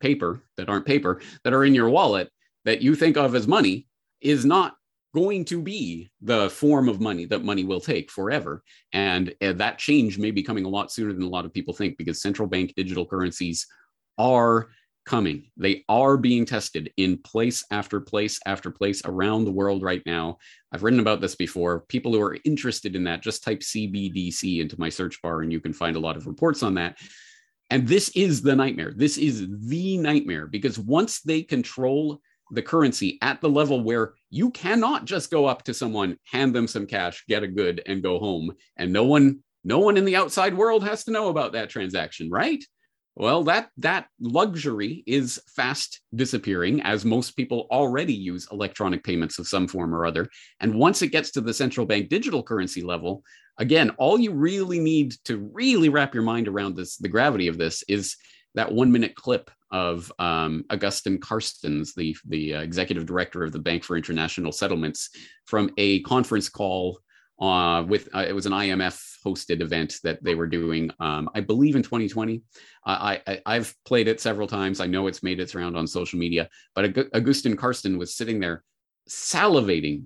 [0.00, 2.30] paper that aren't paper that are in your wallet
[2.64, 3.86] that you think of as money
[4.20, 4.74] is not
[5.16, 8.62] going to be the form of money that money will take forever.
[8.92, 11.72] And uh, that change may be coming a lot sooner than a lot of people
[11.72, 13.66] think because central bank digital currencies
[14.18, 14.68] are
[15.06, 15.50] coming.
[15.56, 20.36] They are being tested in place after place after place around the world right now.
[20.70, 21.80] I've written about this before.
[21.88, 25.60] People who are interested in that, just type CBDC into my search bar and you
[25.60, 26.98] can find a lot of reports on that.
[27.70, 28.92] And this is the nightmare.
[28.94, 34.50] This is the nightmare because once they control the currency at the level where you
[34.50, 38.18] cannot just go up to someone, hand them some cash, get a good, and go
[38.18, 41.70] home, and no one, no one in the outside world has to know about that
[41.70, 42.62] transaction, right?
[43.18, 49.48] Well, that that luxury is fast disappearing as most people already use electronic payments of
[49.48, 50.28] some form or other.
[50.60, 53.22] And once it gets to the central bank digital currency level,
[53.56, 57.56] again, all you really need to really wrap your mind around this, the gravity of
[57.56, 58.16] this is
[58.54, 63.58] that one minute clip of um, Agustin Carstens, the, the uh, executive director of the
[63.58, 65.10] Bank for International Settlements,
[65.46, 67.00] from a conference call
[67.40, 71.40] uh, with uh, it was an IMF hosted event that they were doing, um, I
[71.40, 72.42] believe in 2020.
[72.86, 74.80] I, I have played it several times.
[74.80, 78.62] I know it's made its round on social media, but Agustin Carstens was sitting there
[79.08, 80.04] salivating,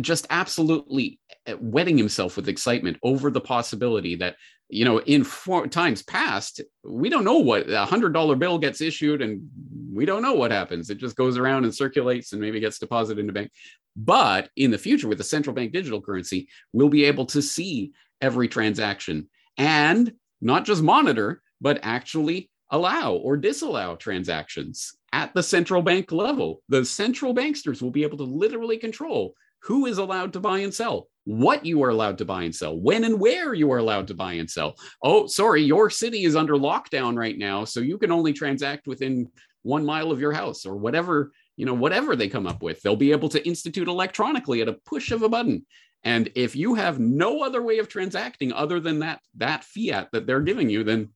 [0.00, 1.18] just absolutely
[1.58, 4.36] wetting himself with excitement over the possibility that
[4.68, 8.80] you know in four, times past we don't know what a hundred dollar bill gets
[8.80, 9.48] issued and
[9.92, 13.18] we don't know what happens it just goes around and circulates and maybe gets deposited
[13.18, 13.50] in the bank
[13.98, 17.92] but in the future, with the central bank digital currency, we'll be able to see
[18.20, 25.82] every transaction and not just monitor, but actually allow or disallow transactions at the central
[25.82, 26.62] bank level.
[26.68, 30.72] The central banksters will be able to literally control who is allowed to buy and
[30.72, 34.06] sell, what you are allowed to buy and sell, when and where you are allowed
[34.08, 34.76] to buy and sell.
[35.02, 39.28] Oh, sorry, your city is under lockdown right now, so you can only transact within
[39.62, 42.94] one mile of your house or whatever you know, whatever they come up with, they'll
[42.94, 45.66] be able to institute electronically at a push of a button.
[46.04, 50.24] And if you have no other way of transacting other than that that fiat that
[50.24, 51.10] they're giving you, then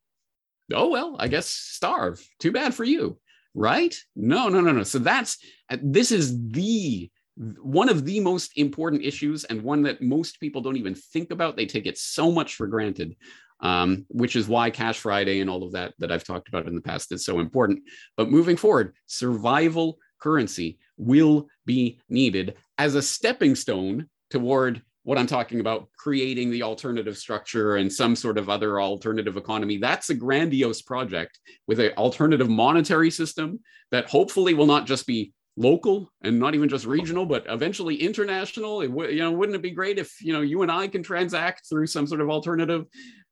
[0.75, 2.21] oh well, I guess starve.
[2.41, 3.21] Too bad for you,
[3.55, 3.97] right?
[4.17, 4.83] No, no, no, no.
[4.83, 5.39] So that's
[5.71, 7.09] uh, this is the
[7.61, 11.57] one of the most important issues and one that most people don't even think about.
[11.57, 13.17] They take it so much for granted.
[13.61, 16.75] Um, which is why Cash Friday and all of that that I've talked about in
[16.75, 17.85] the past is so important.
[18.17, 25.27] But moving forward, survival currency will be needed as a stepping stone toward what I'm
[25.27, 29.79] talking about, creating the alternative structure and some sort of other alternative economy.
[29.79, 35.33] That's a grandiose project with an alternative monetary system that hopefully will not just be
[35.57, 38.81] local and not even just regional, but eventually international.
[38.81, 41.03] It w- you know, wouldn't it be great if you know you and I can
[41.03, 42.87] transact through some sort of alternative,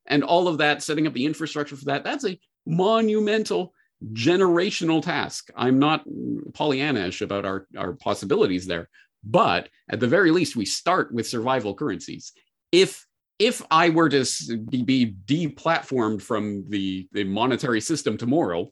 [0.07, 2.03] and all of that, setting up the infrastructure for that.
[2.03, 3.73] That's a monumental
[4.13, 5.49] generational task.
[5.55, 6.05] I'm not
[6.51, 8.89] Pollyannish about our, our possibilities there,
[9.23, 12.33] but at the very least, we start with survival currencies.
[12.71, 13.05] If
[13.39, 14.23] if I were to
[14.67, 18.71] be deplatformed from the, the monetary system tomorrow,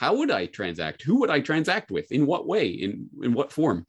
[0.00, 1.02] how would I transact?
[1.02, 2.10] Who would I transact with?
[2.10, 2.68] In what way?
[2.68, 3.86] In in what form?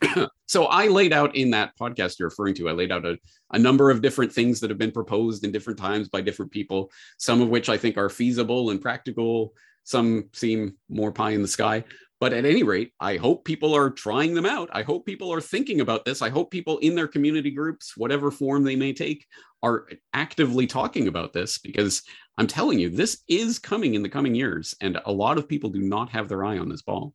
[0.46, 3.18] so I laid out in that podcast you're referring to, I laid out a,
[3.52, 6.90] a number of different things that have been proposed in different times by different people,
[7.18, 9.52] some of which I think are feasible and practical,
[9.84, 11.84] some seem more pie in the sky.
[12.18, 14.70] But at any rate, I hope people are trying them out.
[14.72, 16.22] I hope people are thinking about this.
[16.22, 19.26] I hope people in their community groups, whatever form they may take,
[19.62, 22.02] are actively talking about this because
[22.38, 24.74] I'm telling you, this is coming in the coming years.
[24.80, 27.14] And a lot of people do not have their eye on this ball.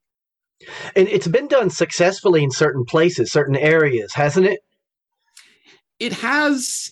[0.96, 4.62] And it's been done successfully in certain places, certain areas, hasn't it?
[6.00, 6.92] It has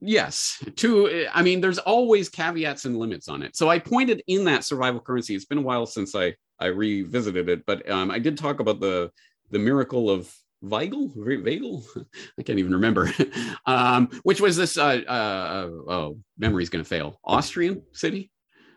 [0.00, 4.44] yes to i mean there's always caveats and limits on it so i pointed in
[4.44, 8.18] that survival currency it's been a while since i i revisited it but um, i
[8.18, 9.10] did talk about the
[9.50, 11.84] the miracle of Weigel, Weigel,
[12.38, 13.12] I can't even remember,
[13.66, 18.30] um, which was this, uh, uh, oh, memory's going to fail, Austrian city?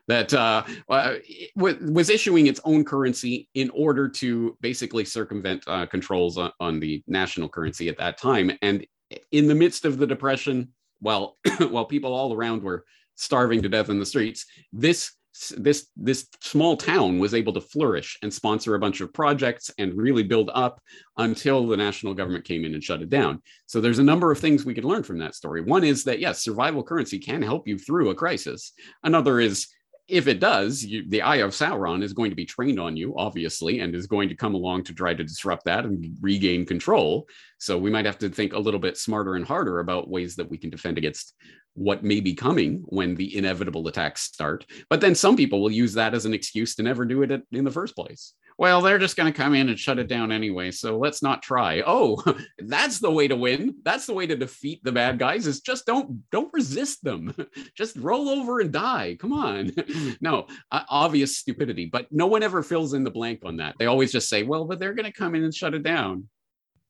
[0.09, 1.13] That uh, uh,
[1.55, 7.01] was issuing its own currency in order to basically circumvent uh, controls on, on, the
[7.07, 8.51] national currency at that time.
[8.61, 8.85] And
[9.31, 11.37] in the midst of the depression, while
[11.69, 12.83] while people all around were
[13.15, 15.13] starving to death in the streets, this
[15.57, 19.97] this this small town was able to flourish and sponsor a bunch of projects and
[19.97, 20.79] really build up
[21.17, 23.41] until the national government came in and shut it down.
[23.65, 25.61] So there's a number of things we could learn from that story.
[25.61, 28.73] One is that yes, survival currency can help you through a crisis.
[29.03, 29.67] Another is
[30.07, 33.13] if it does, you, the Eye of Sauron is going to be trained on you,
[33.17, 37.27] obviously, and is going to come along to try to disrupt that and regain control.
[37.57, 40.49] So we might have to think a little bit smarter and harder about ways that
[40.49, 41.33] we can defend against
[41.75, 44.65] what may be coming when the inevitable attacks start.
[44.89, 47.63] But then some people will use that as an excuse to never do it in
[47.63, 50.71] the first place well, they're just going to come in and shut it down anyway.
[50.71, 51.81] So let's not try.
[51.85, 52.23] Oh,
[52.59, 53.75] that's the way to win.
[53.83, 57.33] That's the way to defeat the bad guys is just don't don't resist them.
[57.75, 59.17] Just roll over and die.
[59.19, 59.71] Come on.
[60.21, 63.75] No, obvious stupidity, but no one ever fills in the blank on that.
[63.77, 66.27] They always just say, well, but they're going to come in and shut it down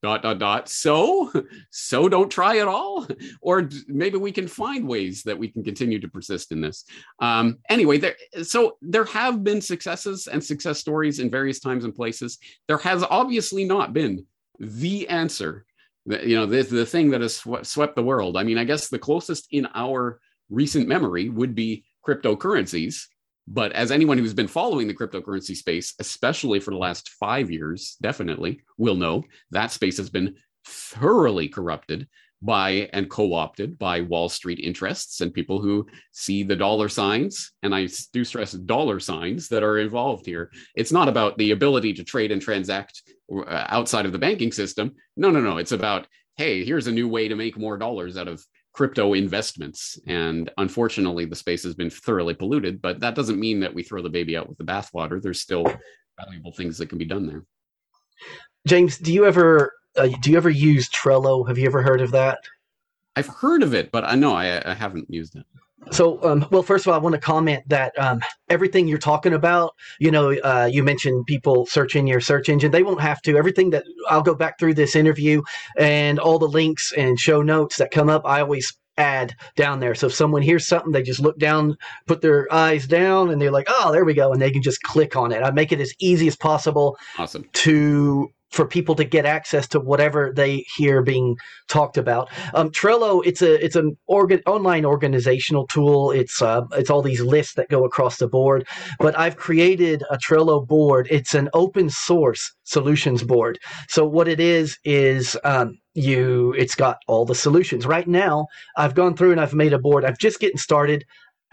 [0.04, 0.68] dot dot dot.
[0.68, 1.32] So
[1.70, 3.06] so don't try at all.
[3.40, 6.84] Or maybe we can find ways that we can continue to persist in this.
[7.20, 11.94] Um anyway there so there have been successes and success stories in various times and
[11.94, 12.38] places.
[12.68, 14.26] There has obviously not been
[14.60, 15.64] the answer.
[16.06, 18.36] You know the, the thing that has sw- swept the world.
[18.36, 23.06] I mean i guess the closest in our recent memory would be cryptocurrencies
[23.46, 27.96] but as anyone who's been following the cryptocurrency space, especially for the last five years,
[28.00, 30.36] definitely will know that space has been
[30.66, 32.08] thoroughly corrupted
[32.40, 37.52] by and co-opted by Wall Street interests and people who see the dollar signs.
[37.62, 40.50] And I do stress dollar signs that are involved here.
[40.74, 43.02] It's not about the ability to trade and transact
[43.34, 44.94] uh, outside of the banking system.
[45.16, 45.56] No, no, no.
[45.56, 49.98] It's about, hey, here's a new way to make more dollars out of crypto investments.
[50.06, 54.02] And unfortunately, the space has been thoroughly polluted, but that doesn't mean that we throw
[54.02, 55.22] the baby out with the bathwater.
[55.22, 55.64] There's still
[56.20, 57.44] valuable things that can be done there.
[58.66, 61.46] James, do you ever uh, do you ever use Trello?
[61.46, 62.40] Have you ever heard of that?
[63.16, 65.46] I've heard of it, but I know I, I haven't used it.
[65.90, 69.32] So, um, well, first of all, I want to comment that um, everything you're talking
[69.32, 72.70] about, you know, uh, you mentioned people searching your search engine.
[72.70, 73.36] They won't have to.
[73.36, 75.42] Everything that I'll go back through this interview
[75.78, 79.94] and all the links and show notes that come up, I always add down there.
[79.94, 81.76] So if someone hears something, they just look down,
[82.06, 84.82] put their eyes down, and they're like, "Oh, there we go," and they can just
[84.82, 85.42] click on it.
[85.42, 87.48] I make it as easy as possible awesome.
[87.52, 91.36] to for people to get access to whatever they hear being
[91.68, 92.30] talked about.
[92.54, 96.12] Um, Trello, it's a it's an organ, online organizational tool.
[96.12, 98.66] It's uh, it's all these lists that go across the board.
[99.00, 101.08] But I've created a Trello board.
[101.10, 103.58] It's an open source solutions board.
[103.88, 107.86] So what it is is um, you it's got all the solutions.
[107.86, 108.46] Right now,
[108.76, 110.04] I've gone through and I've made a board.
[110.04, 111.04] I've just getting started.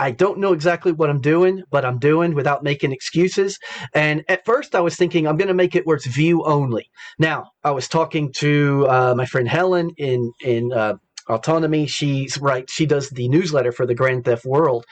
[0.02, 3.60] I don't know exactly what I'm doing, but I'm doing without making excuses.
[3.94, 6.90] And at first, I was thinking I'm going to make it where it's view only.
[7.20, 10.96] Now, I was talking to uh, my friend Helen in in uh,
[11.30, 11.86] autonomy.
[11.86, 12.68] She's right.
[12.68, 14.86] She does the newsletter for the Grand Theft World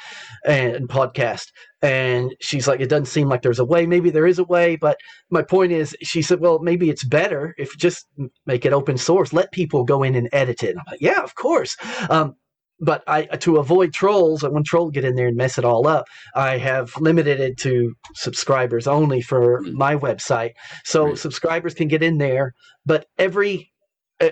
[0.45, 1.47] and podcast.
[1.81, 3.87] And she's like, it doesn't seem like there's a way.
[3.87, 4.75] Maybe there is a way.
[4.75, 4.97] But
[5.31, 8.05] my point is, she said, well, maybe it's better if just
[8.45, 9.33] make it open source.
[9.33, 10.75] Let people go in and edit it.
[10.77, 11.75] I'm like, yeah, of course.
[12.11, 12.35] Um,
[12.79, 15.87] but I to avoid trolls, and when trolls get in there and mess it all
[15.87, 16.05] up,
[16.35, 19.77] I have limited it to subscribers only for hmm.
[19.77, 20.51] my website.
[20.85, 21.17] So right.
[21.17, 22.53] subscribers can get in there,
[22.85, 23.71] but every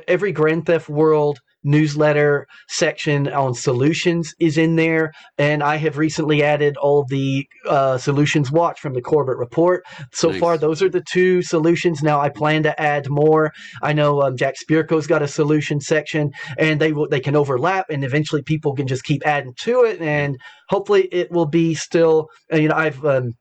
[0.07, 5.11] every Grand Theft World newsletter section on solutions is in there.
[5.37, 9.83] And I have recently added all the uh, solutions watch from the Corbett report.
[10.13, 10.39] So nice.
[10.39, 12.01] far, those are the two solutions.
[12.01, 13.51] Now I plan to add more.
[13.83, 17.87] I know um, Jack Spirko's got a solution section and they will, they can overlap
[17.89, 20.01] and eventually people can just keep adding to it.
[20.01, 20.37] And
[20.69, 23.33] hopefully it will be still, you know, I've, um,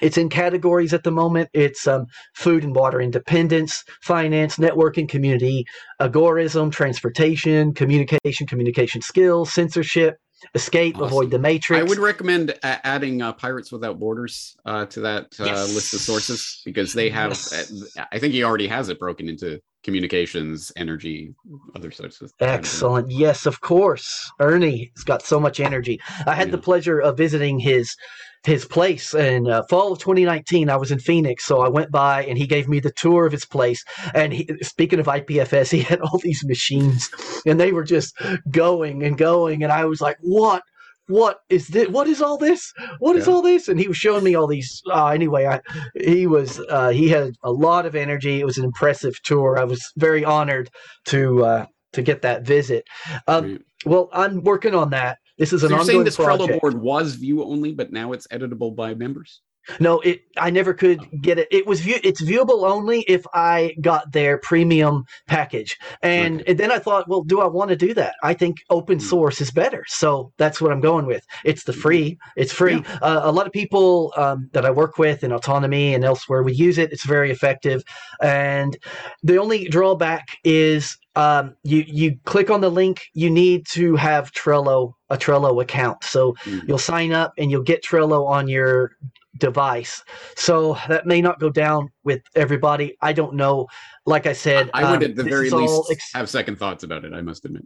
[0.00, 1.50] it's in categories at the moment.
[1.52, 5.66] It's um, food and water independence, finance, networking, community,
[6.00, 10.18] agorism, transportation, communication, communication skills, censorship,
[10.54, 11.06] escape, awesome.
[11.06, 11.80] avoid the matrix.
[11.80, 15.74] I would recommend uh, adding uh, Pirates Without Borders uh, to that uh, yes.
[15.74, 17.30] list of sources because they have.
[17.30, 17.96] Yes.
[17.96, 21.34] Uh, I think he already has it broken into communications, energy,
[21.76, 22.32] other sorts of.
[22.40, 23.10] Excellent.
[23.10, 24.30] Yes, of course.
[24.40, 26.00] Ernie has got so much energy.
[26.26, 26.52] I had yeah.
[26.52, 27.94] the pleasure of visiting his
[28.44, 29.14] his place.
[29.14, 32.46] In uh, fall of 2019 i was in phoenix so i went by and he
[32.46, 33.82] gave me the tour of his place.
[34.14, 37.08] And he, speaking of ipfs he had all these machines
[37.46, 38.14] and they were just
[38.50, 39.62] going and going.
[39.62, 40.62] And i was like what?
[41.06, 42.72] What is this what is all this?
[42.98, 43.34] What is yeah.
[43.34, 43.68] all this?
[43.68, 45.60] And he was showing me all these uh, anyway I,
[45.94, 48.40] he was uh, he had a lot of energy.
[48.40, 49.58] It was an impressive tour.
[49.58, 50.70] I was very honored
[51.06, 52.84] to uh, to get that visit.
[53.28, 56.52] Um, well i'm working on that this is so an you're ongoing saying this project.
[56.52, 59.40] Trello board was view only, but now it's editable by members.
[59.80, 60.22] No, it.
[60.36, 61.48] I never could get it.
[61.50, 61.96] It was view.
[62.02, 66.50] It's viewable only if I got their premium package, and, Okay.
[66.50, 68.14] and then I thought, well, do I want to do that?
[68.22, 69.02] I think open Mm.
[69.02, 71.24] source is better, so that's what I'm going with.
[71.44, 72.18] It's the free.
[72.36, 72.74] It's free.
[72.86, 72.98] Yeah.
[73.02, 76.52] Uh, a lot of people um, that I work with in autonomy and elsewhere, we
[76.52, 76.92] use it.
[76.92, 77.82] It's very effective,
[78.20, 78.76] and
[79.22, 83.02] the only drawback is um, you you click on the link.
[83.14, 86.66] You need to have Trello a Trello account, so Mm.
[86.68, 88.90] you'll sign up and you'll get Trello on your
[89.38, 90.02] device.
[90.36, 92.96] So that may not go down with everybody.
[93.00, 93.66] I don't know.
[94.06, 97.04] Like I said, I would um, at the very least ex- have second thoughts about
[97.04, 97.12] it.
[97.14, 97.64] I must admit.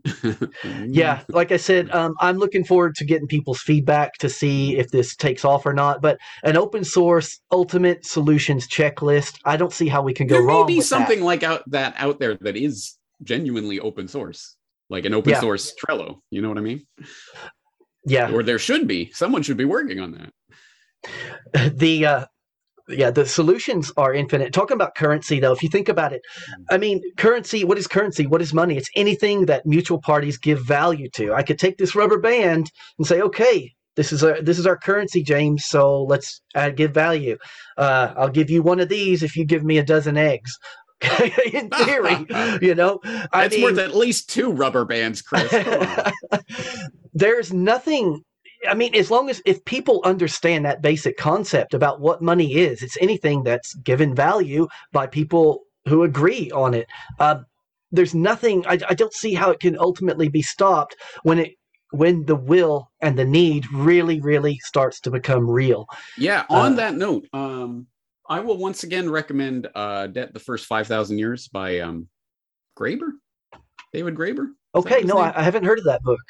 [0.87, 4.91] yeah, like I said, um, I'm looking forward to getting people's feedback to see if
[4.91, 6.01] this takes off or not.
[6.01, 10.45] But an open source ultimate solutions checklist, I don't see how we can go there
[10.47, 10.66] may wrong.
[10.66, 11.25] be something that.
[11.25, 14.57] like out that out there that is genuinely open source,
[14.91, 15.41] like an open Yeah.
[15.41, 16.21] source Trello.
[16.31, 16.87] You know what I mean?
[18.07, 19.11] Yeah, Or there should be.
[19.12, 20.31] Someone should be working on that.
[21.73, 22.25] the uh,
[22.89, 24.53] yeah the solutions are infinite.
[24.53, 26.23] Talking about currency though if you think about it
[26.71, 28.27] i mean currency what is currency?
[28.27, 28.77] What is money?
[28.77, 31.35] It's anything that mutual parties give value to.
[31.35, 34.77] I could take this rubber band and say okay this is our this is our
[34.79, 37.37] currency james so let's add, give value.
[37.77, 40.57] Uh, i'll give you one of these if you give me a dozen eggs.
[41.53, 42.27] In theory
[42.63, 43.01] you know?
[43.33, 45.49] I It's mean, worth at least two rubber bands, Chris.
[47.15, 48.23] There's nothing
[48.69, 52.83] i mean as long as if people understand that basic concept about what money is
[52.83, 56.87] it's anything that's given value by people who agree on it
[57.21, 57.37] uh,
[57.93, 61.53] there's nothing I, I don't see how it can ultimately be stopped when it
[61.93, 65.87] when the will and the need really really starts to become real
[66.19, 66.45] Yeah.
[66.51, 67.87] On Uh, that note, um,
[68.29, 72.07] I will once again recommend uh, "Debt: The First Five Thousand Years" by um,
[72.79, 73.13] Graeber,
[73.95, 74.49] David Graeber.
[74.75, 76.21] okay no I haven't heard of that book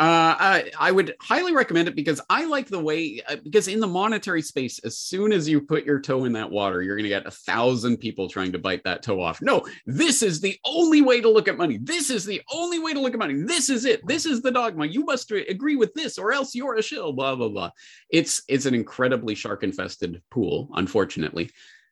[0.00, 3.80] Uh, I, I would highly recommend it because I like the way uh, because in
[3.80, 7.02] the monetary space, as soon as you put your toe in that water, you're going
[7.02, 9.42] to get a thousand people trying to bite that toe off.
[9.42, 11.78] No, this is the only way to look at money.
[11.82, 13.42] This is the only way to look at money.
[13.42, 14.00] This is it.
[14.06, 14.86] This is the dogma.
[14.86, 17.12] You must agree with this, or else you're a shill.
[17.12, 17.70] Blah blah blah.
[18.08, 21.50] It's it's an incredibly shark infested pool, unfortunately.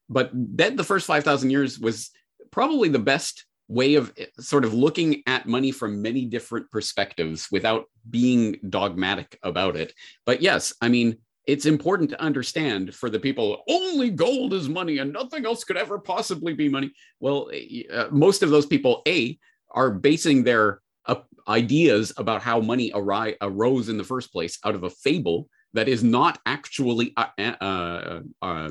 [0.09, 2.11] But that the first five thousand years was
[2.51, 7.49] probably the best way of eh, sort of looking at money from many different perspectives
[7.53, 9.93] without being dogmatic about it.
[10.27, 14.99] But yes, I mean, it's important to understand for the people only gold is money
[14.99, 16.93] and nothing else could ever possibly be money.
[17.21, 17.51] Well,
[17.91, 19.39] uh, most of those people, A,
[19.71, 21.17] are basing their uh,
[21.47, 25.89] ideas about how money ari- arose in the first place out of a fable that
[25.89, 28.71] is not actually uh, uh, uh,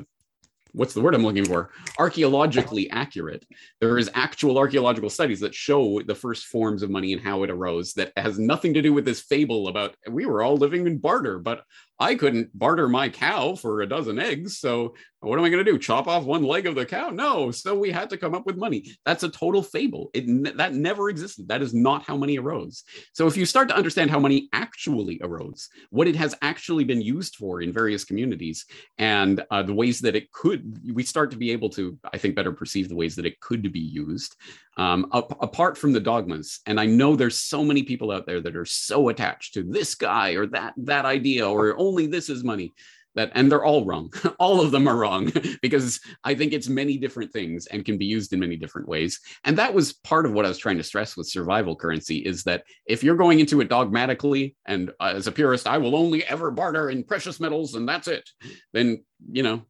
[0.78, 1.72] what's the word I'm looking for?
[1.98, 3.46] Archaeologically accurate.
[3.82, 7.50] There is actual archaeological studies that show the first forms of money and how it
[7.50, 7.94] arose.
[7.94, 11.40] That has nothing to do with this fable about we were all living in barter,
[11.40, 11.64] but
[12.00, 14.60] I couldn't barter my cow for a dozen eggs.
[14.60, 15.80] So what am I going to do?
[15.80, 17.10] Chop off one leg of the cow?
[17.10, 17.50] No.
[17.50, 18.86] So we had to come up with money.
[19.04, 20.12] That's a total fable.
[20.14, 21.48] It that never existed.
[21.48, 22.84] That is not how money arose.
[23.14, 27.02] So if you start to understand how money actually arose, what it has actually been
[27.02, 28.66] used for in various communities,
[29.00, 32.36] and uh, the ways that it could, we start to be able to, I think,
[32.36, 34.36] better perceive the ways that it could be used.
[34.78, 38.42] Um, ap- apart from the dogmas, and I know there's so many people out there
[38.42, 42.44] that are so attached to this guy or that that idea or only this is
[42.44, 42.76] money
[43.18, 44.14] that and they're all wrong.
[44.40, 48.06] All of them are wrong because i think it's many different things and can be
[48.06, 49.20] used in many different ways.
[49.44, 52.44] And that was part of what i was trying to stress with survival currency is
[52.44, 56.24] that if you're going into it dogmatically and uh, as a purist i will only
[56.26, 58.30] ever barter in precious metals and that's it
[58.74, 59.62] then you know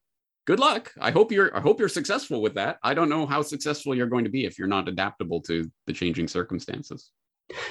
[0.45, 0.93] good luck.
[0.99, 2.77] I hope you're i hope you're successful with that.
[2.83, 5.93] I don't know how successful you're going to be if you're not adaptable to the
[5.93, 7.11] changing circumstances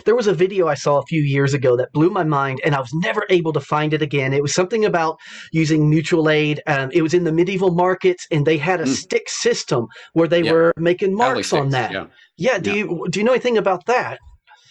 [0.05, 2.75] There was a video I saw a few years ago that blew my mind, and
[2.75, 4.33] I was never able to find it again.
[4.33, 5.19] It was something about
[5.53, 6.63] using mutual aid.
[6.67, 8.95] Um, it was in the medieval markets, and they had a Mm.
[8.95, 10.53] stick system where they Yeah.
[10.53, 11.93] were making marks on sticks, that.
[11.93, 12.07] yeah
[12.39, 12.59] Yeah.
[12.59, 12.77] Do Yeah.
[12.77, 14.19] you do you know anything about that?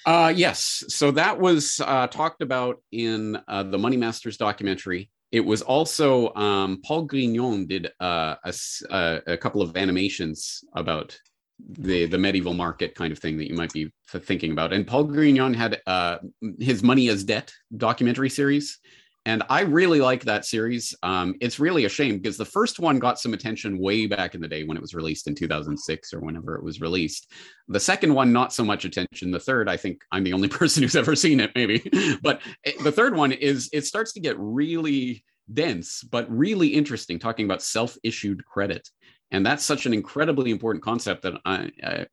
[0.05, 0.83] Uh, yes.
[0.89, 5.09] So that was uh, talked about in uh, the Money Masters documentary.
[5.31, 8.53] It was also um, Paul Grignon did uh, a,
[8.91, 11.19] uh, a couple of animations about
[11.59, 14.73] the the medieval market kind of thing that you might be thinking about.
[14.73, 16.17] And Paul Grignon had uh,
[16.59, 18.79] his Money as Debt documentary series.
[19.27, 20.93] And I really like that series.
[21.01, 24.41] Um, it's really a shame because the first one got some attention way back in
[24.41, 27.31] the day when it was released in 2006 or whenever it was released.
[27.67, 29.31] The second one, not so much attention.
[29.31, 31.79] The third, I think I'm the only person who's ever seen it, maybe.
[32.21, 37.17] But it- the third one is it starts to get really dense, but really interesting,
[37.17, 38.87] talking about self-issued credit,
[39.35, 42.05] and that's such an incredibly important concept that I, I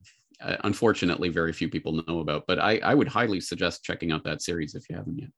[0.64, 2.48] unfortunately very few people know about.
[2.48, 5.30] But I, I would highly suggest checking out that series if you haven't yet.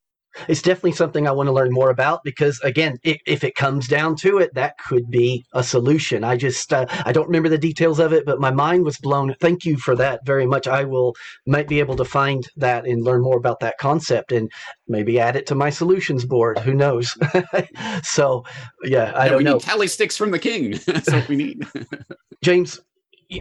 [0.49, 3.89] It's definitely something I want to learn more about because, again, if, if it comes
[3.89, 6.25] down to it, that could be a solution.
[6.25, 9.35] I just uh, I don't remember the details of it, but my mind was blown.
[9.41, 10.67] Thank you for that very much.
[10.67, 11.15] I will
[11.47, 14.51] might be able to find that and learn more about that concept and
[14.89, 16.59] maybe add it to my solutions board.
[16.59, 17.17] Who knows?
[18.03, 18.45] so,
[18.85, 19.53] yeah, I Yeah, don't we know.
[19.55, 20.73] need tally sticks from the king.
[20.87, 21.67] That's what we need.
[22.43, 22.81] James,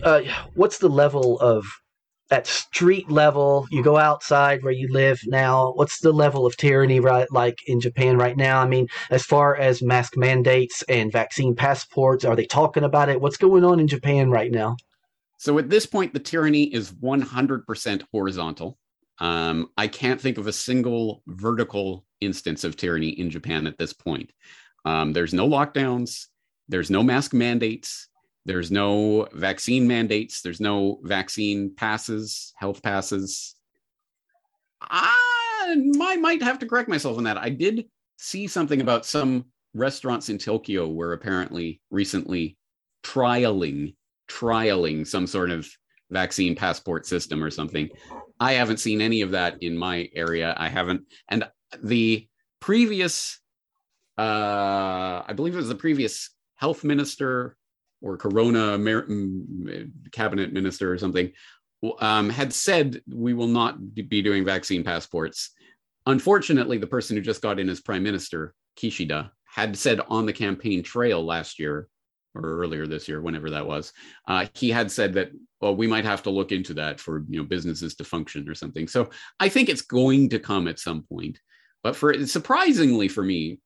[0.03, 0.21] uh,
[0.55, 1.65] what's the level of
[2.31, 3.67] at street level?
[3.71, 5.73] You go outside where you live now.
[5.73, 8.59] What's the level of tyranny right like in Japan right now?
[8.59, 13.21] I mean, as far as mask mandates and vaccine passports, are they talking about it?
[13.21, 14.77] What's going on in Japan right now?
[15.37, 18.77] So at this point, the tyranny is 100% horizontal.
[19.19, 23.93] Um, I can't think of a single vertical instance of tyranny in Japan at this
[23.93, 24.31] point.
[24.85, 26.27] Um, there's no lockdowns,
[26.67, 28.07] there's no mask mandates,
[28.45, 33.55] there's no vaccine mandates, there's no vaccine passes, health passes.
[34.81, 35.15] I,
[36.01, 37.37] I might have to correct myself on that.
[37.37, 37.85] I did
[38.17, 42.57] see something about some restaurants in Tokyo were apparently recently
[43.03, 43.95] trialing
[44.29, 45.67] trialing some sort of
[46.09, 47.89] vaccine passport system or something.
[48.39, 50.53] I haven't seen any of that in my area.
[50.57, 51.45] I haven't, and
[51.81, 52.27] the
[52.59, 53.39] previous,
[54.17, 57.57] uh, I believe it was the previous health minister
[58.03, 61.31] or Corona Mer- mm, cabinet minister or something,
[61.99, 65.51] um, had said we will not be doing vaccine passports.
[66.05, 70.33] Unfortunately, the person who just got in as prime minister, Kishida, had said on the
[70.33, 71.87] campaign trail last year
[72.35, 73.93] or earlier this year, whenever that was,
[74.27, 75.31] uh, he had said that
[75.61, 78.53] well, we might have to look into that for you know businesses to function or
[78.53, 78.85] something.
[78.85, 81.39] So I think it's going to come at some point.
[81.83, 83.59] But for surprisingly for me,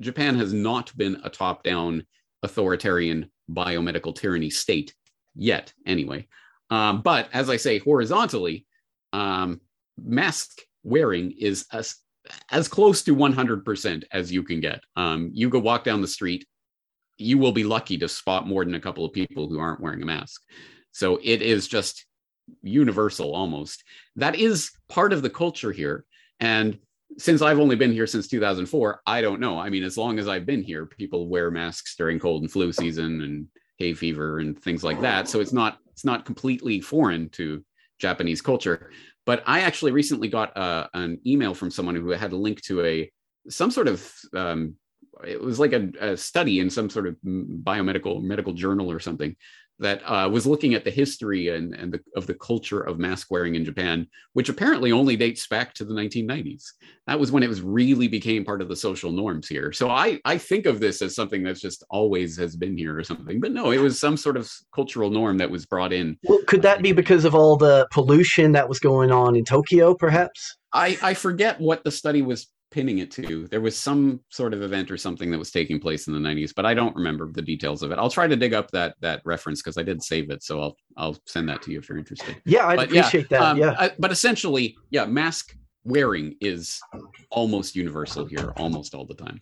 [0.00, 2.04] Japan has not been a top-down
[2.42, 4.94] authoritarian biomedical tyranny state
[5.34, 6.26] yet, anyway.
[6.70, 8.66] Um, but as I say, horizontally,
[9.12, 9.60] um,
[10.02, 11.96] mask wearing is as,
[12.50, 14.80] as close to 100% as you can get.
[14.96, 16.46] Um, you go walk down the street,
[17.16, 20.02] you will be lucky to spot more than a couple of people who aren't wearing
[20.02, 20.42] a mask.
[20.92, 22.06] So it is just
[22.62, 23.84] universal almost.
[24.16, 26.04] That is part of the culture here.
[26.40, 26.78] And
[27.18, 29.58] since I've only been here since 2004, I don't know.
[29.58, 32.72] I mean, as long as I've been here, people wear masks during cold and flu
[32.72, 33.46] season and
[33.78, 35.28] hay fever and things like that.
[35.28, 37.64] So it's not it's not completely foreign to
[37.98, 38.90] Japanese culture.
[39.26, 42.84] But I actually recently got uh, an email from someone who had a link to
[42.84, 43.10] a
[43.48, 44.74] some sort of um,
[45.26, 49.36] it was like a, a, study in some sort of biomedical medical journal or something
[49.80, 53.30] that uh, was looking at the history and, and the, of the culture of mask
[53.30, 56.64] wearing in Japan, which apparently only dates back to the 1990s.
[57.06, 59.72] That was when it was really became part of the social norms here.
[59.72, 63.02] So I, I think of this as something that's just always has been here or
[63.02, 63.40] something.
[63.40, 66.16] But no, it was some sort of cultural norm that was brought in.
[66.24, 69.94] Well, could that be because of all the pollution that was going on in Tokyo,
[69.94, 70.56] perhaps?
[70.72, 73.46] I, I forget what the study was pinning it to.
[73.46, 76.52] There was some sort of event or something that was taking place in the 90s,
[76.54, 77.98] but I don't remember the details of it.
[77.98, 80.76] I'll try to dig up that that reference because I did save it, so I'll
[80.96, 82.36] I'll send that to you if you're interested.
[82.44, 83.42] Yeah, I'd but appreciate yeah, that.
[83.42, 86.80] um, yeah, I, but essentially, yeah, mask wearing is
[87.30, 89.38] almost universal here, almost all the time.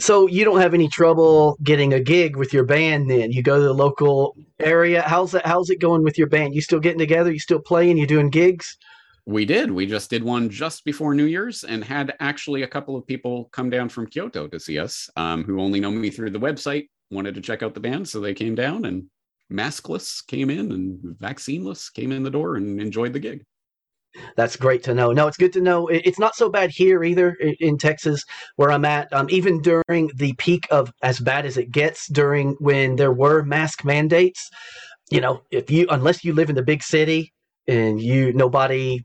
[0.00, 3.30] So you don't have any trouble getting a gig with your band then?
[3.30, 5.02] You go to the local area.
[5.02, 6.54] How's that how's it going with your band?
[6.54, 7.30] You still getting together?
[7.30, 7.96] You still playing?
[7.96, 8.76] You doing gigs?
[9.24, 9.70] We did.
[9.70, 13.48] We just did one just before New Year's and had actually a couple of people
[13.52, 16.88] come down from Kyoto to see us um, who only know me through the website,
[17.10, 18.08] wanted to check out the band.
[18.08, 19.04] So they came down and
[19.52, 23.44] maskless came in and vaccineless came in the door and enjoyed the gig.
[24.36, 25.12] That's great to know.
[25.12, 25.86] No, it's good to know.
[25.88, 28.24] It's not so bad here either in Texas,
[28.56, 29.10] where I'm at.
[29.12, 33.42] Um, even during the peak of as bad as it gets, during when there were
[33.42, 34.50] mask mandates,
[35.10, 37.32] you know, if you unless you live in the big city
[37.66, 39.02] and you nobody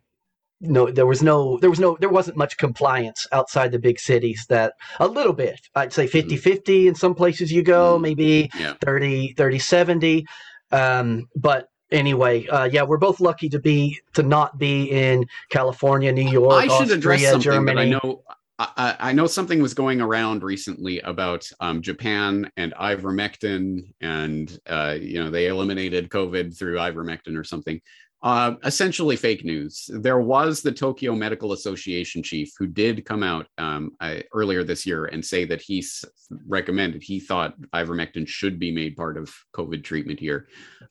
[0.62, 4.46] no there was no there was no there wasn't much compliance outside the big cities
[4.50, 5.60] that a little bit.
[5.76, 8.74] I'd say 50 50 in some places you go maybe Yeah.
[8.82, 10.26] 30 30 70
[10.72, 16.12] um, but anyway uh, yeah we're both lucky to be to not be in california
[16.12, 18.24] new york I should address something, but I know
[18.60, 24.60] I, I I know something was going around recently about um, Japan and ivermectin, and
[24.68, 27.80] uh, you know they eliminated COVID through ivermectin or something.
[28.24, 29.90] Uh, essentially, fake news.
[29.94, 34.88] There was the Tokyo Medical Association chief who did come out um, I, earlier this
[34.88, 36.04] year and say that he s-
[36.48, 40.48] recommended, he thought ivermectin should be made part of COVID treatment here.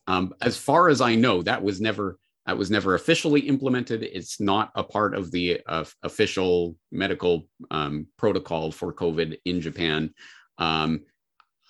[0.06, 4.04] Um, as far as I know, that was never that was never officially implemented.
[4.04, 10.14] It's not a part of the uh, official medical um, protocol for COVID in Japan.
[10.58, 11.00] Um,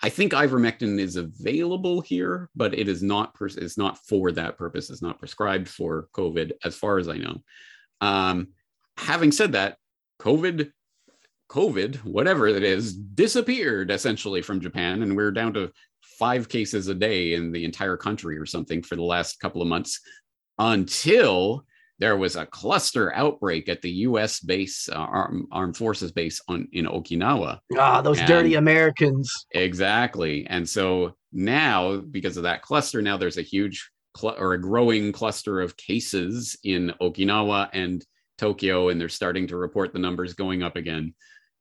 [0.07, 3.35] I think ivermectin is available here, but it is not.
[3.35, 4.89] Pers- it's not for that purpose.
[4.89, 7.43] It's not prescribed for COVID, as far as I know.
[8.01, 8.51] Um,
[8.97, 9.79] having said that,
[10.21, 10.71] COVID,
[11.51, 16.95] COVID, whatever it is, disappeared essentially from Japan, and we're down to five cases a
[16.95, 19.99] day in the entire country or something for the last couple of months
[20.61, 21.66] until
[21.99, 24.41] there was a cluster outbreak at the U.S.
[24.41, 27.59] base, uh, armed, armed forces base on in Okinawa.
[27.79, 29.33] Ah, those And- dirty Americans.
[29.53, 34.61] Exactly, and so now because of that cluster, now there's a huge cl- or a
[34.61, 38.05] growing cluster of cases in Okinawa and
[38.39, 41.15] Tokyo, and they're starting to report the numbers going up again.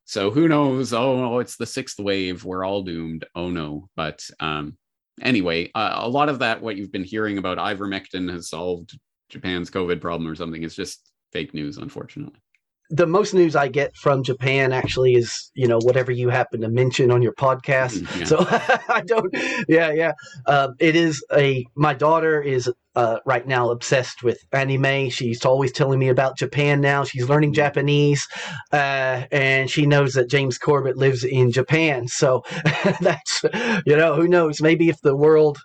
[0.03, 0.93] So who knows?
[0.93, 2.43] Oh, it's the sixth wave.
[2.43, 3.25] We're all doomed.
[3.33, 3.89] Oh no!
[3.95, 4.77] But um,
[5.21, 8.99] anyway, uh, a lot of that, what you've been hearing about ivermectin has solved
[9.29, 12.39] Japan's COVID problem or something, is just fake news, unfortunately.
[12.91, 16.69] The most news I get from Japan actually is, you know, whatever you happen to
[16.69, 17.97] mention on your podcast.
[17.97, 18.25] Mm, yeah.
[18.25, 18.37] So
[18.93, 19.33] I don't,
[19.67, 20.11] yeah, yeah.
[20.45, 25.09] Um, it is a, my daughter is uh, right now obsessed with anime.
[25.09, 27.03] She's always telling me about Japan now.
[27.03, 27.55] She's learning Mm.
[27.55, 28.27] Japanese
[28.71, 32.07] uh, and she knows that James Corbett lives in Japan.
[32.07, 32.43] So
[33.01, 33.43] that's,
[33.87, 34.61] you know, who knows?
[34.61, 35.57] Maybe if the world,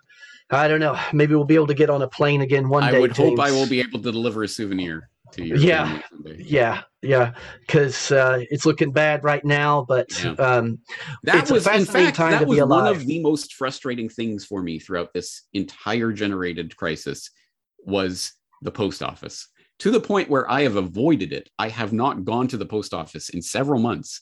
[0.51, 2.91] I don't know, maybe we'll be able to get on a plane again one I
[2.91, 2.97] day.
[2.97, 5.55] I would hope I will be able to deliver a souvenir to you.
[5.55, 6.01] Yeah.
[6.37, 9.85] Yeah, yeah, because uh, it's looking bad right now.
[9.87, 10.31] But Yeah.
[10.33, 10.79] um,
[11.23, 14.61] That was, in fact, time that to was one of the most frustrating things for
[14.61, 17.31] me throughout this entire generated crisis
[17.85, 19.47] was the post office.
[19.79, 21.49] To the point where I have avoided it.
[21.57, 24.21] I have not gone to the post office in several months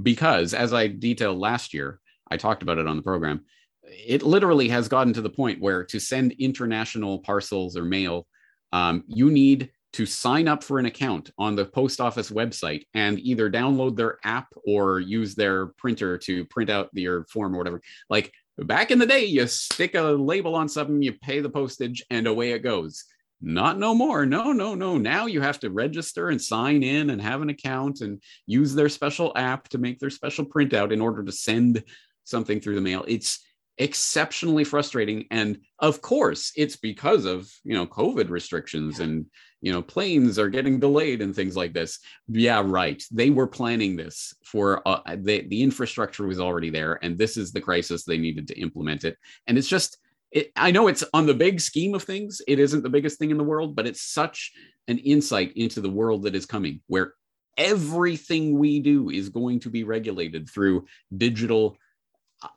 [0.00, 2.00] because, as I detailed last year,
[2.30, 3.44] I talked about it on the program.
[3.88, 8.26] It literally has gotten to the point where to send international parcels or mail,
[8.72, 13.20] um, you need to sign up for an account on the post office website and
[13.20, 17.80] either download their app or use their printer to print out your form or whatever.
[18.10, 22.04] Like back in the day, you stick a label on something, you pay the postage,
[22.10, 23.04] and away it goes.
[23.40, 24.26] Not no more.
[24.26, 24.98] No, no, no.
[24.98, 28.88] Now you have to register and sign in and have an account and use their
[28.88, 31.84] special app to make their special printout in order to send
[32.24, 33.04] something through the mail.
[33.06, 33.44] It's
[33.78, 35.26] exceptionally frustrating.
[35.30, 39.26] And of course it's because of you know covid restrictions and
[39.60, 41.98] you know planes are getting delayed and things like this.
[42.28, 43.02] Yeah right.
[43.10, 47.52] They were planning this for uh, the, the infrastructure was already there and this is
[47.52, 49.16] the crisis they needed to implement it.
[49.46, 49.98] And it's just
[50.30, 53.30] it, i know it's on the big scheme of things it isn't the biggest thing
[53.30, 54.52] in the world but it's such
[54.88, 57.14] an insight into the world that is coming where
[57.56, 60.84] everything we do is going to be regulated through
[61.16, 61.76] digital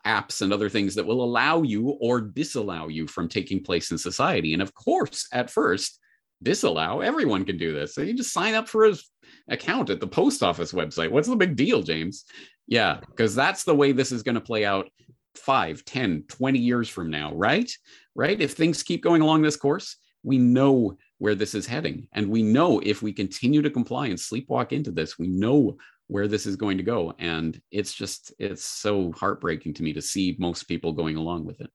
[0.05, 3.97] apps and other things that will allow you or disallow you from taking place in
[3.97, 4.53] society.
[4.53, 5.99] And of course, at first,
[6.43, 7.95] disallow everyone can do this.
[7.95, 9.09] So you just sign up for his
[9.49, 11.11] account at the post office website.
[11.11, 12.25] What's the big deal, James?
[12.67, 14.89] Yeah, because that's the way this is going to play out
[15.35, 17.71] 5, 10, 20 years from now, right?
[18.15, 18.39] Right?
[18.39, 22.07] If things keep going along this course, we know where this is heading.
[22.13, 25.77] And we know if we continue to comply and sleepwalk into this, we know
[26.08, 27.14] where this is going to go.
[27.20, 31.60] And it's just, it's so heartbreaking to me to see most people going along with
[31.62, 31.70] it.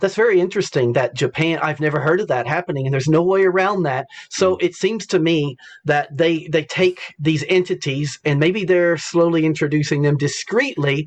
[0.00, 0.92] that's very interesting.
[0.94, 4.06] That Japan, I've never heard of that happening, and there's no way around that.
[4.30, 4.64] So Hmm.
[4.64, 10.02] it seems to me that they they take these entities and maybe they're slowly introducing
[10.02, 11.06] them discreetly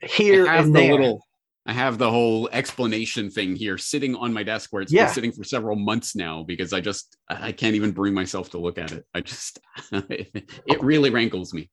[0.00, 0.90] here I have and the there.
[0.90, 1.22] little,
[1.64, 5.04] I have the whole explanation thing here sitting on my desk where it's Yeah.
[5.04, 8.58] been sitting for several months now because I just, I can't even bring myself to
[8.58, 9.06] look at it.
[9.14, 9.60] I just,
[9.92, 11.70] it really rankles me.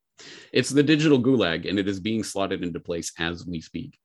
[0.53, 3.97] It's the digital gulag and it is being slotted into place as we speak.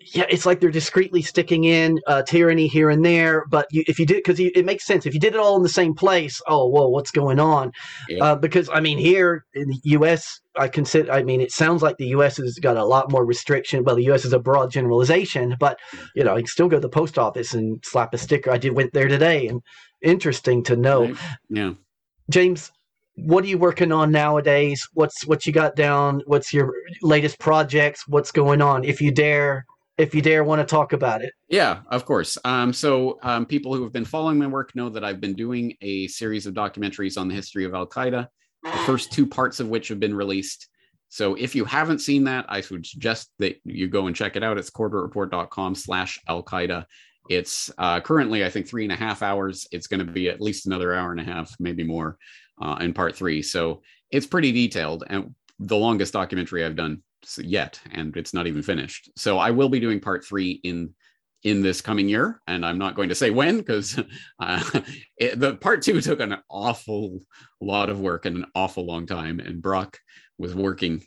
[0.00, 3.44] Yeah, it's like they're discreetly sticking in uh, tyranny here and there.
[3.50, 5.04] But you, if you did, because it makes sense.
[5.04, 7.72] If you did it all in the same place, oh, whoa, what's going on?
[8.08, 8.24] Yeah.
[8.24, 11.12] Uh, because I mean, here in the U.S., I consider.
[11.12, 12.38] I mean, it sounds like the U.S.
[12.38, 13.84] has got a lot more restriction.
[13.84, 14.24] Well, the U.S.
[14.24, 15.78] is a broad generalization, but
[16.14, 18.50] you know, you can still go to the post office and slap a sticker.
[18.50, 19.60] I did went there today, and
[20.02, 21.04] interesting to know.
[21.04, 21.16] Right?
[21.50, 21.72] Yeah.
[22.30, 22.70] James,
[23.16, 24.86] what are you working on nowadays?
[24.94, 26.22] What's what you got down?
[26.26, 26.72] What's your
[27.02, 28.08] latest projects?
[28.08, 28.84] What's going on?
[28.84, 29.66] If you dare,
[30.00, 31.34] if you dare, want to talk about it.
[31.48, 32.38] Yeah, of course.
[32.44, 35.76] Um, so um, people who have been following my work know that I've been doing
[35.82, 38.26] a series of documentaries on the history of Al Qaeda,
[38.62, 40.68] the first two parts of which have been released.
[41.10, 44.42] So if you haven't seen that, I would suggest that you go and check it
[44.42, 44.56] out.
[44.56, 46.86] It's corbettreport.com slash Al Qaeda.
[47.28, 49.66] It's uh, currently, I think, three and a half hours.
[49.70, 52.16] It's going to be at least another hour and a half, maybe more,
[52.62, 53.42] uh, in part three.
[53.42, 57.02] So it's pretty detailed and the longest documentary I've done
[57.38, 59.10] yet, and it's not even finished.
[59.16, 60.94] So I will be doing part three in
[61.42, 63.98] in this coming year, and I'm not going to say when because
[64.40, 64.80] uh,
[65.18, 67.20] the part two took an awful
[67.60, 69.98] lot of work and an awful long time, and Brock
[70.38, 71.02] was working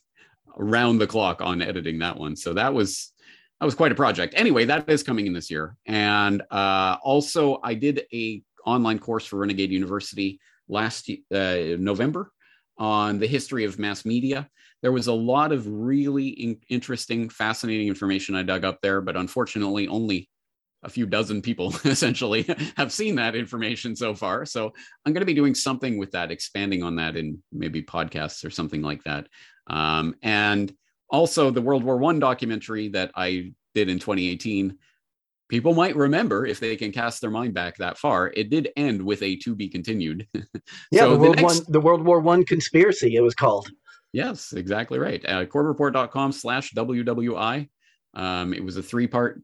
[0.58, 2.36] around the clock on editing that one.
[2.36, 3.12] So that was
[3.60, 4.34] that was quite a project.
[4.36, 9.26] Anyway, that is coming in this year, and uh, also I did a online course
[9.26, 12.32] for Renegade University last uh, November
[12.78, 14.50] on the history of mass media.
[14.82, 19.16] There was a lot of really in- interesting, fascinating information I dug up there, but
[19.16, 20.30] unfortunately, only
[20.84, 22.46] a few dozen people essentially
[22.76, 24.46] have seen that information so far.
[24.46, 24.74] So
[25.06, 28.50] I'm going to be doing something with that, expanding on that in maybe podcasts or
[28.50, 29.28] something like that.
[29.68, 30.74] Um, and
[31.10, 34.78] also the World War One documentary that I did in 2018
[35.50, 38.32] people might remember if they can cast their mind back that far.
[38.36, 40.28] It did end with a to be continued.
[40.92, 41.64] yeah, so the, World the, next...
[41.64, 43.16] One, the World War One conspiracy.
[43.16, 43.70] It was called.
[44.12, 45.24] Yes, exactly right.
[45.26, 47.70] Uh, corbettreport.com slash WWI.
[48.14, 49.42] Um, it was a three part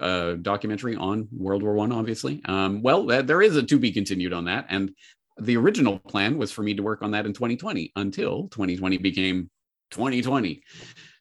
[0.00, 2.42] uh, documentary on World War One, obviously.
[2.46, 4.66] Um, well, there is a to be continued on that.
[4.70, 4.92] And
[5.38, 9.50] the original plan was for me to work on that in 2020 until 2020 became
[9.90, 10.62] 2020.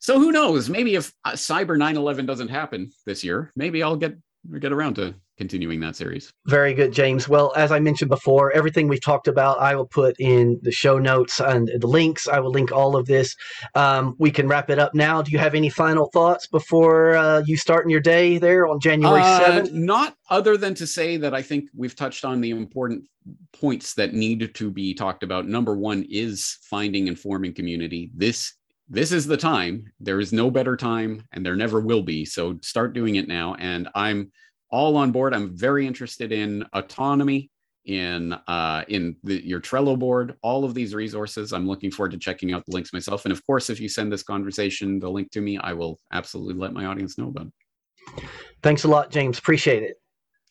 [0.07, 0.69] So who knows?
[0.69, 4.15] Maybe if uh, Cyber 9/11 doesn't happen this year, maybe I'll get
[4.57, 6.31] get around to continuing that series.
[6.45, 7.27] Very good, James.
[7.27, 10.97] Well, as I mentioned before, everything we've talked about, I will put in the show
[10.97, 12.25] notes and the links.
[12.25, 13.35] I will link all of this.
[13.75, 15.21] Um, we can wrap it up now.
[15.21, 18.79] Do you have any final thoughts before uh, you start in your day there on
[18.79, 19.73] January uh, 7th?
[19.73, 23.03] Not other than to say that I think we've touched on the important
[23.51, 25.49] points that need to be talked about.
[25.49, 28.09] Number one is finding and forming community.
[28.15, 28.53] This
[28.89, 29.91] this is the time.
[29.99, 32.25] There is no better time, and there never will be.
[32.25, 33.55] So start doing it now.
[33.55, 34.31] And I'm
[34.69, 35.33] all on board.
[35.33, 37.51] I'm very interested in autonomy,
[37.85, 41.53] in uh, in the, your Trello board, all of these resources.
[41.53, 43.25] I'm looking forward to checking out the links myself.
[43.25, 46.55] And of course, if you send this conversation the link to me, I will absolutely
[46.55, 48.23] let my audience know about it.
[48.63, 49.37] Thanks a lot, James.
[49.37, 49.97] Appreciate it.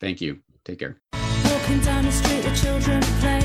[0.00, 0.40] Thank you.
[0.64, 1.00] Take care.
[1.44, 3.40] Walking down the street, the children play.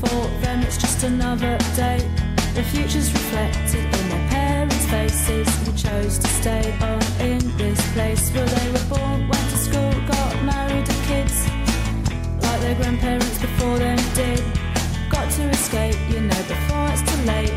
[0.00, 2.23] For them, it's just another day.
[2.54, 8.30] The future's reflected in their parents' faces who chose to stay on in this place
[8.30, 11.48] where they were born, went to school, got married, had kids,
[12.42, 14.40] like their grandparents before them did.
[15.10, 17.53] Got to escape, you know, before it's too late.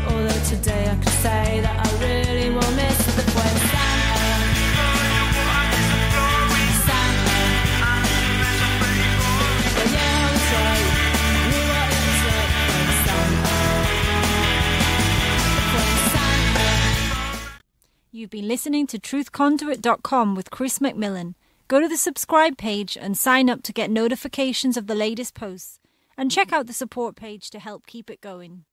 [18.18, 21.34] You've been listening to truthconduit.com with Chris McMillan.
[21.68, 25.78] Go to the subscribe page and sign up to get notifications of the latest posts.
[26.16, 28.64] And check out the support page to help keep it going.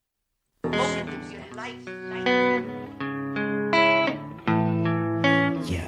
[0.63, 0.71] Yeah,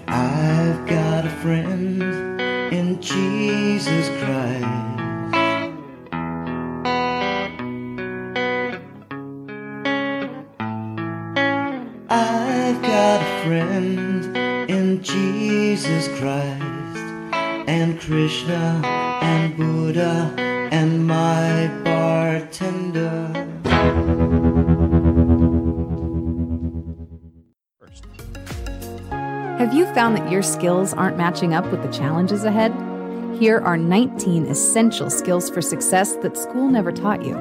[0.07, 2.39] I've got a friend
[2.71, 4.86] in Jesus Christ.
[13.47, 14.35] Friend
[14.69, 16.97] in Jesus Christ
[17.69, 18.81] and Krishna
[19.23, 23.31] and Buddha and my bartender.
[29.57, 32.73] Have you found that your skills aren't matching up with the challenges ahead?
[33.39, 37.35] Here are 19 essential skills for success that school never taught you.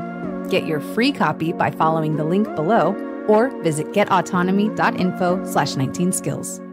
[0.50, 2.94] Get your free copy by following the link below
[3.28, 6.65] or visit getautonomy.info slash 19skills.